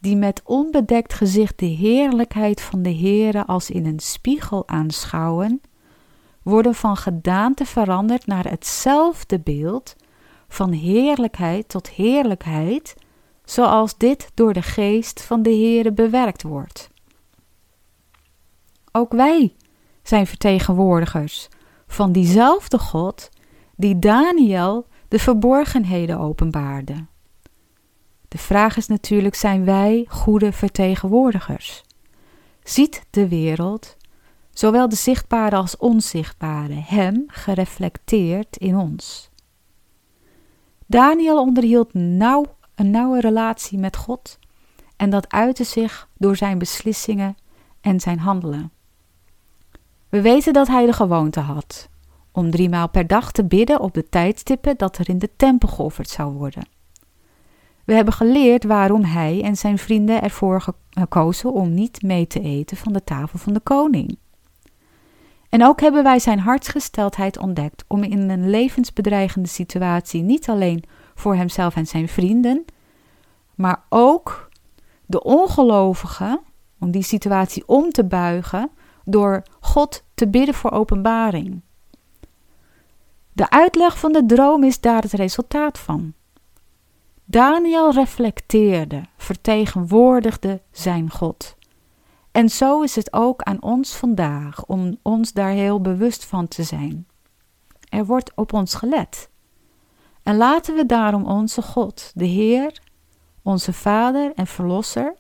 die 0.02 0.16
met 0.16 0.42
onbedekt 0.44 1.14
gezicht 1.14 1.60
de 1.60 1.66
heerlijkheid 1.66 2.62
van 2.62 2.82
de 2.82 2.96
Heere 2.96 3.46
als 3.46 3.70
in 3.70 3.86
een 3.86 4.00
spiegel 4.00 4.68
aanschouwen, 4.68 5.62
worden 6.42 6.76
van 6.76 6.98
gedaante 6.98 7.66
veranderd 7.66 8.26
naar 8.26 8.50
hetzelfde 8.50 9.40
beeld, 9.40 9.96
van 10.48 10.72
heerlijkheid 10.72 11.70
tot 11.70 11.90
heerlijkheid, 11.90 12.96
zoals 13.44 13.98
dit 13.98 14.32
door 14.34 14.54
de 14.54 14.62
geest 14.62 15.22
van 15.22 15.42
de 15.42 15.50
Heere 15.50 15.92
bewerkt 15.92 16.44
wordt. 16.44 16.90
Ook 18.92 19.12
wij 19.12 19.56
zijn 20.04 20.28
vertegenwoordigers 20.28 21.48
van 21.88 22.12
diezelfde 22.12 22.80
God 22.80 23.30
die 23.76 24.00
Daniel 24.00 24.88
de 25.08 25.20
verborgenheden 25.20 26.20
openbaarde. 26.20 27.06
De 28.32 28.38
vraag 28.38 28.78
is 28.78 28.88
natuurlijk: 28.88 29.36
zijn 29.36 29.66
wij 29.66 30.06
goede 30.10 30.52
vertegenwoordigers? 30.52 31.84
Ziet 32.64 33.06
de 33.10 33.28
wereld, 33.28 33.98
zowel 34.52 34.90
de 34.90 34.96
zichtbare 34.96 35.56
als 35.56 35.78
onzichtbare, 35.78 36.74
Hem 36.74 37.24
gereflecteerd 37.28 38.58
in 38.58 38.76
ons? 38.78 39.30
Daniel 40.86 41.42
onderhield 41.42 41.94
nauw 41.94 42.46
een 42.76 42.92
nauwe 42.92 43.20
relatie 43.20 43.78
met 43.78 43.98
God 43.98 44.40
en 44.96 45.10
dat 45.10 45.32
uitte 45.32 45.64
zich 45.64 46.10
door 46.18 46.36
zijn 46.36 46.58
beslissingen 46.58 47.38
en 47.82 48.00
zijn 48.00 48.20
handelen. 48.20 48.72
We 50.10 50.22
weten 50.22 50.54
dat 50.54 50.68
hij 50.68 50.86
de 50.86 50.94
gewoonte 50.94 51.40
had 51.40 51.90
om 52.32 52.52
driemaal 52.52 52.90
per 52.90 53.08
dag 53.08 53.32
te 53.32 53.46
bidden 53.46 53.80
op 53.80 53.94
de 53.94 54.10
tijdstippen 54.10 54.78
dat 54.78 54.98
er 54.98 55.10
in 55.10 55.20
de 55.20 55.30
tempel 55.36 55.68
geofferd 55.68 56.10
zou 56.10 56.34
worden. 56.34 56.80
We 57.86 57.94
hebben 57.94 58.14
geleerd 58.14 58.64
waarom 58.64 59.04
hij 59.04 59.44
en 59.44 59.56
zijn 59.56 59.78
vrienden 59.78 60.22
ervoor 60.22 60.74
gekozen 60.90 61.54
om 61.54 61.74
niet 61.74 62.02
mee 62.02 62.28
te 62.28 62.40
eten 62.40 62.78
van 62.78 62.94
de 62.94 63.04
tafel 63.04 63.40
van 63.40 63.54
de 63.54 63.60
koning. 63.60 64.18
En 65.50 65.66
ook 65.66 65.82
hebben 65.82 66.04
wij 66.04 66.20
zijn 66.20 66.40
hartsgesteldheid 66.40 67.38
ontdekt 67.38 67.84
om 67.88 68.04
in 68.04 68.30
een 68.30 68.50
levensbedreigende 68.50 69.48
situatie 69.48 70.22
niet 70.22 70.50
alleen 70.50 70.84
voor 71.16 71.36
hemzelf 71.36 71.76
en 71.76 71.88
zijn 71.88 72.08
vrienden, 72.08 72.66
maar 73.56 73.84
ook 73.90 74.50
de 75.06 75.24
ongelovigen, 75.24 76.40
om 76.80 76.92
die 76.92 77.04
situatie 77.04 77.68
om 77.68 77.90
te 77.90 78.06
buigen 78.06 78.70
door 79.06 79.44
God 79.60 80.04
te 80.14 80.28
bidden 80.28 80.56
voor 80.56 80.72
openbaring. 80.72 81.62
De 83.34 83.50
uitleg 83.50 84.00
van 84.00 84.12
de 84.12 84.26
droom 84.26 84.64
is 84.64 84.80
daar 84.80 85.02
het 85.02 85.14
resultaat 85.14 85.80
van. 85.80 86.14
Daniel 87.32 87.92
reflecteerde, 87.92 89.02
vertegenwoordigde 89.18 90.62
zijn 90.72 91.10
God. 91.10 91.56
En 92.32 92.50
zo 92.50 92.82
is 92.82 92.96
het 92.96 93.14
ook 93.14 93.42
aan 93.42 93.62
ons 93.62 93.96
vandaag 93.96 94.66
om 94.66 94.98
ons 95.02 95.34
daar 95.34 95.52
heel 95.52 95.82
bewust 95.82 96.26
van 96.26 96.48
te 96.48 96.64
zijn. 96.64 97.08
Er 97.90 98.06
wordt 98.06 98.32
op 98.36 98.54
ons 98.54 98.74
gelet. 98.74 99.30
En 100.24 100.38
laten 100.38 100.76
we 100.76 100.86
daarom 100.86 101.26
onze 101.26 101.62
God, 101.62 102.12
de 102.16 102.26
Heer, 102.26 102.82
onze 103.42 103.74
Vader 103.74 104.32
en 104.36 104.48
Verlosser, 104.48 105.16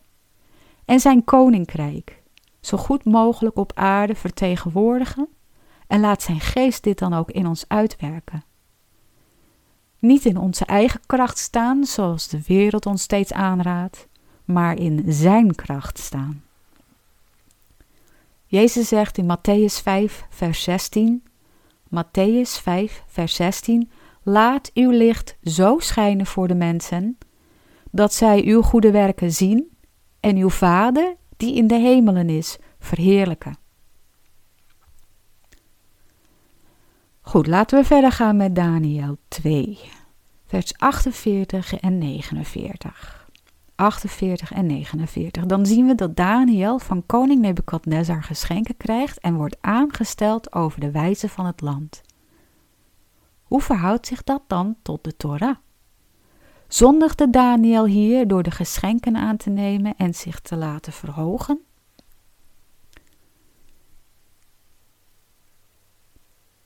en 0.86 1.00
zijn 1.00 1.24
koninkrijk 1.24 2.22
zo 2.62 2.78
goed 2.78 3.06
mogelijk 3.06 3.58
op 3.58 3.72
aarde 3.76 4.16
vertegenwoordigen 4.16 5.28
en 5.88 6.00
laat 6.00 6.22
zijn 6.22 6.40
geest 6.40 6.84
dit 6.84 7.00
dan 7.00 7.14
ook 7.14 7.32
in 7.32 7.48
ons 7.48 7.66
uitwerken. 7.68 8.44
Niet 10.02 10.26
in 10.26 10.38
onze 10.38 10.66
eigen 10.66 11.00
kracht 11.06 11.38
staan, 11.38 11.86
zoals 11.86 12.28
de 12.28 12.42
wereld 12.48 12.86
ons 12.86 13.02
steeds 13.02 13.34
aanraadt, 13.34 14.08
maar 14.46 14.78
in 14.78 15.04
zijn 15.08 15.56
kracht 15.56 16.00
staan. 16.00 16.44
Jezus 18.46 18.88
zegt 18.88 19.18
in 19.18 19.38
Matthäus 19.38 19.82
5, 19.82 20.26
vers 20.30 20.64
16: 20.64 21.24
Matthäus 21.96 22.62
5, 22.62 23.04
vers 23.08 23.36
16: 23.36 23.92
Laat 24.24 24.72
uw 24.74 24.90
licht 24.90 25.38
zo 25.44 25.80
schijnen 25.80 26.26
voor 26.26 26.48
de 26.48 26.56
mensen, 26.56 27.18
dat 27.92 28.14
zij 28.14 28.44
uw 28.46 28.62
goede 28.62 28.92
werken 28.92 29.32
zien 29.32 29.70
en 30.20 30.38
uw 30.38 30.50
Vader, 30.50 31.16
die 31.38 31.56
in 31.56 31.68
de 31.68 31.80
hemelen 31.80 32.30
is, 32.30 32.58
verheerlijken. 32.80 33.61
Goed, 37.32 37.48
laten 37.48 37.80
we 37.80 37.86
verder 37.86 38.12
gaan 38.12 38.38
met 38.38 38.56
Daniel 38.56 39.18
2, 39.28 39.80
vers 40.46 40.78
48 40.78 41.80
en 41.80 41.98
49. 41.98 43.28
48 43.76 44.52
en 44.52 44.66
49. 44.66 45.46
Dan 45.46 45.66
zien 45.66 45.88
we 45.88 45.96
dat 45.96 46.16
Daniel 46.16 46.80
van 46.80 47.06
koning 47.06 47.42
Nebukadnezar 47.42 48.24
geschenken 48.24 48.78
krijgt 48.78 49.20
en 49.20 49.36
wordt 49.36 49.58
aangesteld 49.62 50.54
over 50.54 50.80
de 50.80 50.92
wijze 50.92 51.30
van 51.30 51.46
het 51.46 51.62
land. 51.62 52.02
Hoe 53.44 53.62
verhoudt 53.62 54.08
zich 54.08 54.24
dat 54.24 54.42
dan 54.48 54.76
tot 54.82 55.04
de 55.04 55.18
Torah? 55.18 55.56
Zondigde 56.68 57.30
Daniel 57.30 57.86
hier 57.86 58.28
door 58.28 58.44
de 58.44 58.52
geschenken 58.52 59.16
aan 59.16 59.38
te 59.38 59.50
nemen 59.50 59.94
en 59.98 60.14
zich 60.14 60.40
te 60.40 60.56
laten 60.56 60.94
verhogen? 60.94 61.62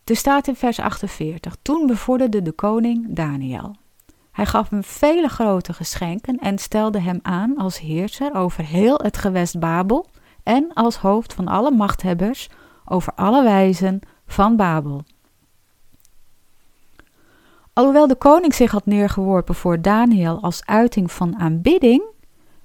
Er 0.06 0.16
staat 0.16 0.48
in 0.48 0.56
vers 0.56 0.80
48: 0.80 1.56
Toen 1.62 1.88
bevorderde 1.88 2.42
de 2.42 2.52
koning 2.52 3.06
Daniel. 3.10 3.76
Hij 4.32 4.46
gaf 4.46 4.70
hem 4.70 4.84
vele 4.84 5.28
grote 5.28 5.74
geschenken 5.74 6.38
en 6.38 6.58
stelde 6.58 7.00
hem 7.00 7.20
aan 7.22 7.58
als 7.58 7.80
heerser 7.80 8.36
over 8.36 8.64
heel 8.64 9.00
het 9.04 9.18
gewest 9.18 9.60
Babel 9.60 10.08
en 10.44 10.74
als 10.74 10.96
hoofd 10.96 11.34
van 11.34 11.48
alle 11.48 11.72
machthebbers 11.72 12.50
over 12.86 13.14
alle 13.16 13.44
wijzen 13.44 14.00
van 14.28 14.56
Babel. 14.56 15.04
Alhoewel 17.74 18.08
de 18.08 18.16
koning 18.16 18.54
zich 18.54 18.72
had 18.72 18.86
neergeworpen 18.86 19.56
voor 19.56 19.82
Daniel 19.82 20.42
als 20.42 20.66
uiting 20.66 21.12
van 21.12 21.40
aanbidding, 21.40 22.04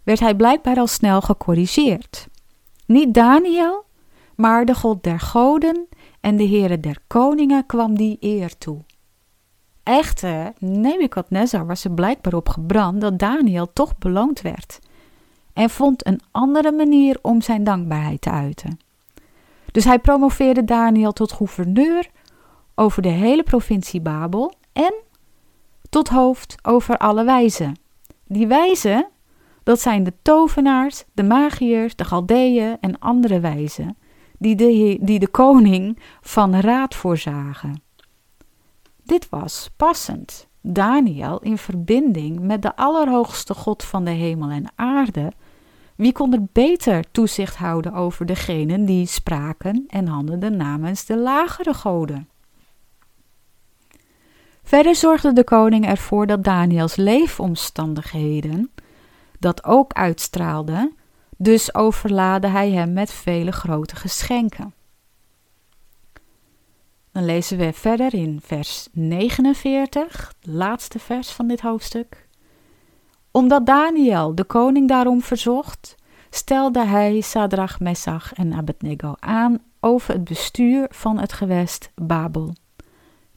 werd 0.03 0.21
hij 0.21 0.35
blijkbaar 0.35 0.77
al 0.77 0.87
snel 0.87 1.21
gecorrigeerd. 1.21 2.27
Niet 2.87 3.15
Daniel, 3.15 3.85
maar 4.35 4.65
de 4.65 4.75
God 4.75 5.03
der 5.03 5.21
goden 5.21 5.89
en 6.21 6.37
de 6.37 6.49
Heere 6.49 6.81
der 6.81 6.99
koningen 7.07 7.67
kwam 7.67 7.97
die 7.97 8.17
eer 8.21 8.59
toe. 8.59 8.79
Echter, 9.83 10.53
Nebukadnezar 10.59 11.67
was 11.67 11.85
er 11.85 11.91
blijkbaar 11.91 12.35
op 12.35 12.49
gebrand 12.49 13.01
dat 13.01 13.19
Daniel 13.19 13.73
toch 13.73 13.99
beloond 13.99 14.41
werd 14.41 14.79
en 15.53 15.71
vond 15.71 16.07
een 16.07 16.21
andere 16.31 16.73
manier 16.73 17.19
om 17.23 17.41
zijn 17.41 17.65
dankbaarheid 17.65 18.21
te 18.21 18.31
uiten. 18.31 18.79
Dus 19.73 19.85
hij 19.85 19.99
promoveerde 19.99 20.65
Daniel 20.65 21.13
tot 21.13 21.33
gouverneur 21.33 22.11
over 22.75 23.03
de 23.03 23.09
hele 23.09 23.43
provincie 23.43 24.01
Babel 24.01 24.53
en 24.73 24.95
tot 25.91 26.09
hoofd 26.09 26.57
over 26.63 26.97
alle 26.97 27.25
wijzen. 27.25 27.77
Die 28.27 28.47
wijzen, 28.47 29.09
dat 29.63 29.81
zijn 29.81 30.05
de 30.05 30.13
tovenaars, 30.23 31.05
de 31.13 31.23
magiërs, 31.23 31.97
de 31.97 32.05
galdeeën 32.05 32.77
en 32.81 32.99
andere 32.99 33.41
wijzen, 33.41 33.97
die 34.41 34.55
de, 34.57 34.99
die 35.01 35.19
de 35.19 35.29
koning 35.29 35.99
van 36.21 36.55
raad 36.55 36.95
voorzagen. 36.95 37.83
Dit 39.03 39.29
was 39.29 39.71
passend. 39.77 40.49
Daniel 40.61 41.39
in 41.39 41.59
verbinding 41.59 42.41
met 42.41 42.63
de 42.63 42.77
Allerhoogste 42.77 43.55
God 43.55 43.85
van 43.85 44.05
de 44.05 44.11
hemel 44.11 44.51
en 44.51 44.73
aarde. 44.75 45.33
Wie 45.97 46.13
kon 46.13 46.33
er 46.33 46.47
beter 46.53 47.05
toezicht 47.11 47.57
houden 47.57 47.93
over 47.93 48.27
degenen 48.27 48.85
die 48.85 49.07
spraken 49.07 49.85
en 49.89 50.07
handelden 50.07 50.57
namens 50.57 51.05
de 51.05 51.17
lagere 51.17 51.75
goden? 51.75 52.29
Verder 54.63 54.95
zorgde 54.95 55.33
de 55.33 55.45
koning 55.45 55.87
ervoor 55.87 56.27
dat 56.27 56.45
Daniels 56.45 56.97
leefomstandigheden 56.97 58.71
dat 59.39 59.65
ook 59.65 59.93
uitstraalde, 59.93 60.93
dus 61.43 61.75
overlaadde 61.75 62.49
hij 62.49 62.71
hem 62.71 62.93
met 62.93 63.13
vele 63.13 63.53
grote 63.53 63.97
geschenken. 63.97 64.75
Dan 67.13 67.25
lezen 67.25 67.59
we 67.59 67.73
verder 67.73 68.15
in 68.15 68.41
vers 68.43 68.89
49, 68.93 70.33
het 70.41 70.53
laatste 70.53 70.99
vers 70.99 71.31
van 71.31 71.47
dit 71.47 71.61
hoofdstuk. 71.61 72.29
Omdat 73.31 73.67
Daniel 73.67 74.35
de 74.35 74.45
koning 74.45 74.89
daarom 74.89 75.23
verzocht, 75.23 75.95
stelde 76.31 76.85
hij 76.85 77.21
Sadrach, 77.21 77.81
Messach 77.81 78.33
en 78.33 78.53
Abednego 78.53 79.15
aan 79.19 79.59
over 79.81 80.15
het 80.15 80.25
bestuur 80.25 80.87
van 80.91 81.19
het 81.19 81.33
gewest 81.33 81.91
Babel. 81.95 82.53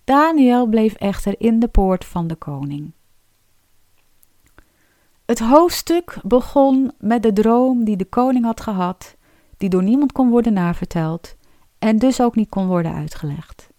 Daniel 0.03 0.67
bleef 0.67 0.93
echter 0.93 1.35
in 1.37 1.59
de 1.59 1.67
poort 1.67 2.05
van 2.05 2.27
de 2.27 2.35
koning. 2.35 2.91
Het 5.33 5.41
hoofdstuk 5.41 6.17
begon 6.23 6.91
met 6.99 7.23
de 7.23 7.33
droom 7.33 7.83
die 7.83 7.97
de 7.97 8.05
koning 8.05 8.45
had 8.45 8.61
gehad, 8.61 9.15
die 9.57 9.69
door 9.69 9.83
niemand 9.83 10.11
kon 10.11 10.29
worden 10.29 10.53
naverteld 10.53 11.35
en 11.79 11.97
dus 11.97 12.21
ook 12.21 12.35
niet 12.35 12.49
kon 12.49 12.67
worden 12.67 12.93
uitgelegd. 12.93 13.69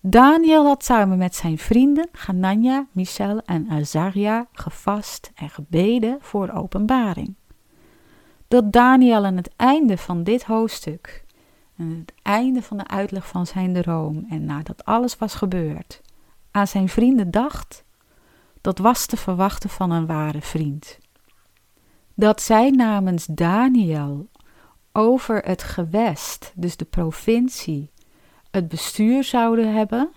Daniel 0.00 0.64
had 0.64 0.84
samen 0.84 1.18
met 1.18 1.34
zijn 1.34 1.58
vrienden 1.58 2.08
Ganania, 2.12 2.86
Michel 2.92 3.40
en 3.40 3.70
Azaria 3.70 4.46
gevast 4.52 5.30
en 5.34 5.50
gebeden 5.50 6.18
voor 6.20 6.50
openbaring. 6.50 7.34
Dat 8.48 8.72
Daniel 8.72 9.24
aan 9.24 9.36
het 9.36 9.50
einde 9.56 9.98
van 9.98 10.22
dit 10.22 10.44
hoofdstuk, 10.44 11.24
aan 11.78 11.90
het 11.98 12.12
einde 12.22 12.62
van 12.62 12.76
de 12.76 12.86
uitleg 12.86 13.26
van 13.26 13.46
zijn 13.46 13.72
droom 13.72 14.26
en 14.30 14.44
nadat 14.44 14.84
alles 14.84 15.16
was 15.16 15.34
gebeurd, 15.34 16.00
aan 16.50 16.66
zijn 16.66 16.88
vrienden 16.88 17.30
dacht, 17.30 17.84
dat 18.62 18.78
was 18.78 19.06
te 19.06 19.16
verwachten 19.16 19.70
van 19.70 19.90
een 19.90 20.06
ware 20.06 20.40
vriend. 20.40 20.98
Dat 22.14 22.42
zij 22.42 22.70
namens 22.70 23.26
Daniel 23.26 24.28
over 24.92 25.38
het 25.44 25.62
gewest, 25.62 26.52
dus 26.54 26.76
de 26.76 26.84
provincie, 26.84 27.90
het 28.50 28.68
bestuur 28.68 29.24
zouden 29.24 29.74
hebben, 29.74 30.10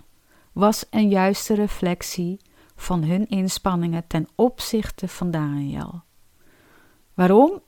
was 0.52 0.84
een 0.90 1.08
juiste 1.08 1.54
reflectie 1.54 2.40
van 2.76 3.04
hun 3.04 3.28
inspanningen 3.28 4.06
ten 4.06 4.28
opzichte 4.34 5.08
van 5.08 5.30
Daniel. 5.30 6.02
Waarom? 7.14 7.60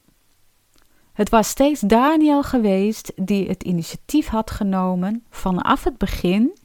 Het 1.13 1.29
was 1.29 1.49
steeds 1.49 1.81
Daniel 1.81 2.43
geweest 2.43 3.13
die 3.17 3.49
het 3.49 3.63
initiatief 3.63 4.27
had 4.27 4.51
genomen 4.51 5.25
vanaf 5.31 5.85
het 5.85 5.99
begin 5.99 6.59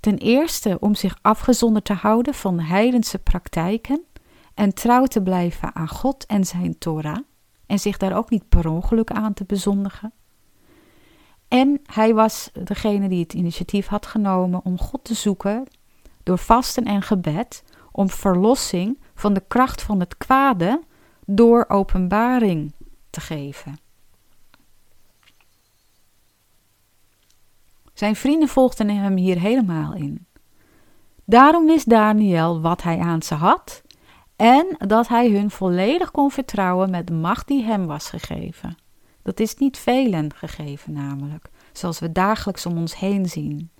Ten 0.00 0.18
eerste 0.18 0.76
om 0.80 0.94
zich 0.94 1.18
afgezonderd 1.22 1.84
te 1.84 1.92
houden 1.92 2.34
van 2.34 2.60
heidense 2.60 3.18
praktijken 3.18 4.04
en 4.54 4.74
trouw 4.74 5.04
te 5.04 5.22
blijven 5.22 5.74
aan 5.74 5.88
God 5.88 6.26
en 6.26 6.44
zijn 6.44 6.78
Torah. 6.78 7.18
en 7.66 7.78
zich 7.78 7.96
daar 7.96 8.16
ook 8.16 8.30
niet 8.30 8.48
per 8.48 8.68
ongeluk 8.68 9.10
aan 9.10 9.34
te 9.34 9.44
bezondigen. 9.44 10.12
En 11.48 11.80
hij 11.92 12.14
was 12.14 12.50
degene 12.64 13.08
die 13.08 13.22
het 13.22 13.32
initiatief 13.32 13.86
had 13.86 14.06
genomen 14.06 14.64
om 14.64 14.78
God 14.78 15.04
te 15.04 15.14
zoeken 15.14 15.66
door 16.22 16.38
vasten 16.38 16.84
en 16.84 17.02
gebed, 17.02 17.62
om 17.92 18.10
verlossing 18.10 19.00
van 19.14 19.34
de 19.34 19.42
kracht 19.48 19.82
van 19.82 20.00
het 20.00 20.16
kwade 20.16 20.82
door 21.26 21.64
openbaring 21.68 22.72
te 23.10 23.20
geven. 23.20 23.78
Zijn 27.96 28.16
vrienden 28.16 28.48
volgden 28.48 28.88
hem 28.88 29.16
hier 29.16 29.38
helemaal 29.38 29.94
in. 29.94 30.26
Daarom 31.24 31.66
wist 31.66 31.88
Daniel 31.88 32.60
wat 32.60 32.82
hij 32.82 32.98
aan 32.98 33.22
ze 33.22 33.34
had 33.34 33.82
en 34.36 34.76
dat 34.78 35.08
hij 35.08 35.30
hun 35.30 35.50
volledig 35.50 36.10
kon 36.10 36.30
vertrouwen 36.30 36.90
met 36.90 37.06
de 37.06 37.12
macht 37.12 37.46
die 37.46 37.64
hem 37.64 37.86
was 37.86 38.08
gegeven. 38.08 38.76
Dat 39.22 39.40
is 39.40 39.54
niet 39.54 39.78
velen 39.78 40.34
gegeven, 40.34 40.92
namelijk, 40.92 41.50
zoals 41.72 41.98
we 41.98 42.12
dagelijks 42.12 42.66
om 42.66 42.78
ons 42.78 42.98
heen 42.98 43.28
zien. 43.28 43.70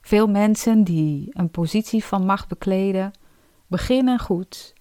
Veel 0.00 0.26
mensen 0.26 0.84
die 0.84 1.28
een 1.30 1.50
positie 1.50 2.04
van 2.04 2.26
macht 2.26 2.48
bekleden, 2.48 3.12
beginnen 3.66 4.18
goed, 4.18 4.74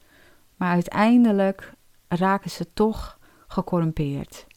maar 0.56 0.72
uiteindelijk 0.72 1.74
raken 2.08 2.50
ze 2.50 2.74
toch 2.74 3.20
gecorrumpeerd. 3.48 4.48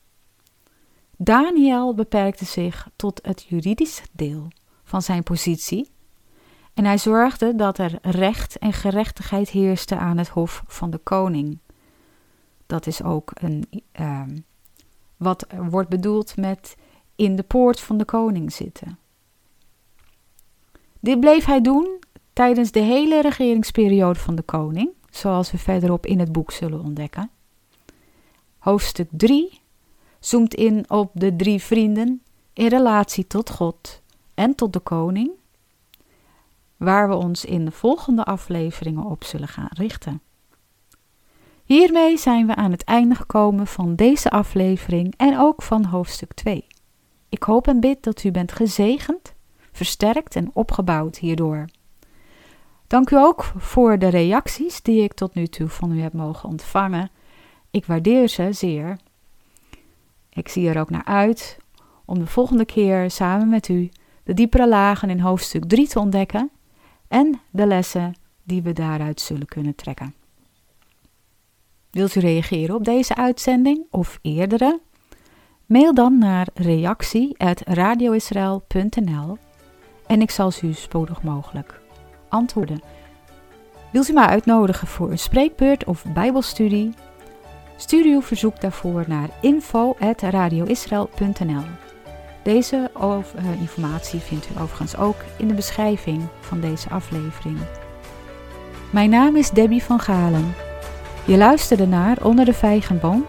Daniel 1.24 1.94
beperkte 1.94 2.44
zich 2.44 2.88
tot 2.96 3.20
het 3.22 3.44
juridische 3.48 4.02
deel 4.12 4.48
van 4.84 5.02
zijn 5.02 5.22
positie 5.22 5.90
en 6.74 6.84
hij 6.84 6.98
zorgde 6.98 7.54
dat 7.54 7.78
er 7.78 7.98
recht 8.02 8.58
en 8.58 8.72
gerechtigheid 8.72 9.48
heerste 9.50 9.96
aan 9.96 10.18
het 10.18 10.28
hof 10.28 10.62
van 10.66 10.90
de 10.90 10.98
koning. 10.98 11.58
Dat 12.66 12.86
is 12.86 13.02
ook 13.02 13.30
een, 13.34 13.68
uh, 14.00 14.22
wat 15.16 15.46
wordt 15.70 15.88
bedoeld 15.88 16.36
met 16.36 16.76
in 17.16 17.36
de 17.36 17.42
poort 17.42 17.80
van 17.80 17.98
de 17.98 18.04
koning 18.04 18.52
zitten. 18.52 18.98
Dit 21.00 21.20
bleef 21.20 21.44
hij 21.44 21.60
doen 21.60 21.98
tijdens 22.32 22.70
de 22.70 22.80
hele 22.80 23.20
regeringsperiode 23.20 24.18
van 24.18 24.34
de 24.34 24.42
koning, 24.42 24.90
zoals 25.10 25.50
we 25.50 25.58
verderop 25.58 26.06
in 26.06 26.18
het 26.18 26.32
boek 26.32 26.50
zullen 26.50 26.80
ontdekken. 26.80 27.30
Hoofdstuk 28.58 29.08
3 29.10 29.61
zoomt 30.24 30.54
in 30.54 30.90
op 30.90 31.10
de 31.14 31.36
drie 31.36 31.62
vrienden 31.62 32.22
in 32.52 32.66
relatie 32.66 33.26
tot 33.26 33.50
God 33.50 34.02
en 34.34 34.54
tot 34.54 34.72
de 34.72 34.80
koning, 34.80 35.30
waar 36.76 37.08
we 37.08 37.14
ons 37.14 37.44
in 37.44 37.64
de 37.64 37.70
volgende 37.70 38.24
afleveringen 38.24 39.04
op 39.04 39.24
zullen 39.24 39.48
gaan 39.48 39.70
richten. 39.70 40.20
Hiermee 41.64 42.18
zijn 42.18 42.46
we 42.46 42.54
aan 42.54 42.70
het 42.70 42.84
einde 42.84 43.14
gekomen 43.14 43.66
van 43.66 43.94
deze 43.94 44.30
aflevering 44.30 45.14
en 45.16 45.38
ook 45.38 45.62
van 45.62 45.84
hoofdstuk 45.84 46.32
2. 46.32 46.66
Ik 47.28 47.42
hoop 47.42 47.66
en 47.68 47.80
bid 47.80 48.02
dat 48.02 48.24
u 48.24 48.30
bent 48.30 48.52
gezegend, 48.52 49.34
versterkt 49.72 50.36
en 50.36 50.50
opgebouwd 50.52 51.18
hierdoor. 51.18 51.64
Dank 52.86 53.10
u 53.10 53.16
ook 53.16 53.52
voor 53.56 53.98
de 53.98 54.08
reacties 54.08 54.82
die 54.82 55.02
ik 55.02 55.12
tot 55.12 55.34
nu 55.34 55.46
toe 55.46 55.68
van 55.68 55.92
u 55.92 56.00
heb 56.00 56.12
mogen 56.12 56.48
ontvangen. 56.48 57.10
Ik 57.70 57.86
waardeer 57.86 58.28
ze 58.28 58.52
zeer. 58.52 58.98
Ik 60.32 60.48
zie 60.48 60.68
er 60.68 60.80
ook 60.80 60.90
naar 60.90 61.04
uit 61.04 61.58
om 62.04 62.18
de 62.18 62.26
volgende 62.26 62.64
keer 62.64 63.10
samen 63.10 63.48
met 63.48 63.68
u 63.68 63.90
de 64.24 64.34
diepere 64.34 64.68
lagen 64.68 65.10
in 65.10 65.20
hoofdstuk 65.20 65.64
3 65.64 65.88
te 65.88 65.98
ontdekken 65.98 66.50
en 67.08 67.40
de 67.50 67.66
lessen 67.66 68.14
die 68.42 68.62
we 68.62 68.72
daaruit 68.72 69.20
zullen 69.20 69.46
kunnen 69.46 69.74
trekken. 69.74 70.14
Wilt 71.90 72.14
u 72.14 72.20
reageren 72.20 72.74
op 72.74 72.84
deze 72.84 73.16
uitzending 73.16 73.86
of 73.90 74.18
eerdere? 74.22 74.80
Mail 75.66 75.94
dan 75.94 76.18
naar 76.18 76.48
reactie.radioisrael.nl 76.54 79.38
en 80.06 80.20
ik 80.20 80.30
zal 80.30 80.52
u 80.62 80.72
spoedig 80.72 81.22
mogelijk 81.22 81.80
antwoorden. 82.28 82.82
Wilt 83.92 84.08
u 84.08 84.12
mij 84.12 84.26
uitnodigen 84.26 84.86
voor 84.86 85.10
een 85.10 85.18
spreekbeurt 85.18 85.84
of 85.84 86.04
bijbelstudie? 86.14 86.92
Stuur 87.82 88.04
uw 88.04 88.22
verzoek 88.22 88.60
daarvoor 88.60 89.04
naar 89.06 89.28
info.radioisrael.nl 89.40 91.62
Deze 92.42 92.90
eh, 92.94 93.18
informatie 93.60 94.20
vindt 94.20 94.48
u 94.50 94.60
overigens 94.60 94.96
ook 94.96 95.16
in 95.38 95.48
de 95.48 95.54
beschrijving 95.54 96.22
van 96.40 96.60
deze 96.60 96.88
aflevering. 96.88 97.58
Mijn 98.90 99.10
naam 99.10 99.36
is 99.36 99.50
Debbie 99.50 99.82
van 99.82 100.00
Galen. 100.00 100.54
Je 101.24 101.36
luisterde 101.36 101.86
naar 101.86 102.16
Onder 102.22 102.44
de 102.44 102.54
Vijgenboom, 102.54 103.26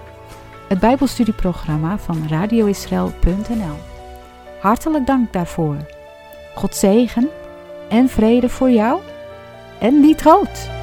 het 0.68 0.80
Bijbelstudieprogramma 0.80 1.98
van 1.98 2.28
radioisrael.nl. 2.30 3.78
Hartelijk 4.60 5.06
dank 5.06 5.34
daarvoor. 5.34 5.78
God 6.56 6.76
zegen 6.76 7.30
en 7.90 8.10
vrede 8.10 8.50
voor 8.50 8.72
jou 8.72 9.02
en 9.80 10.00
niet 10.00 10.22
rood. 10.22 10.83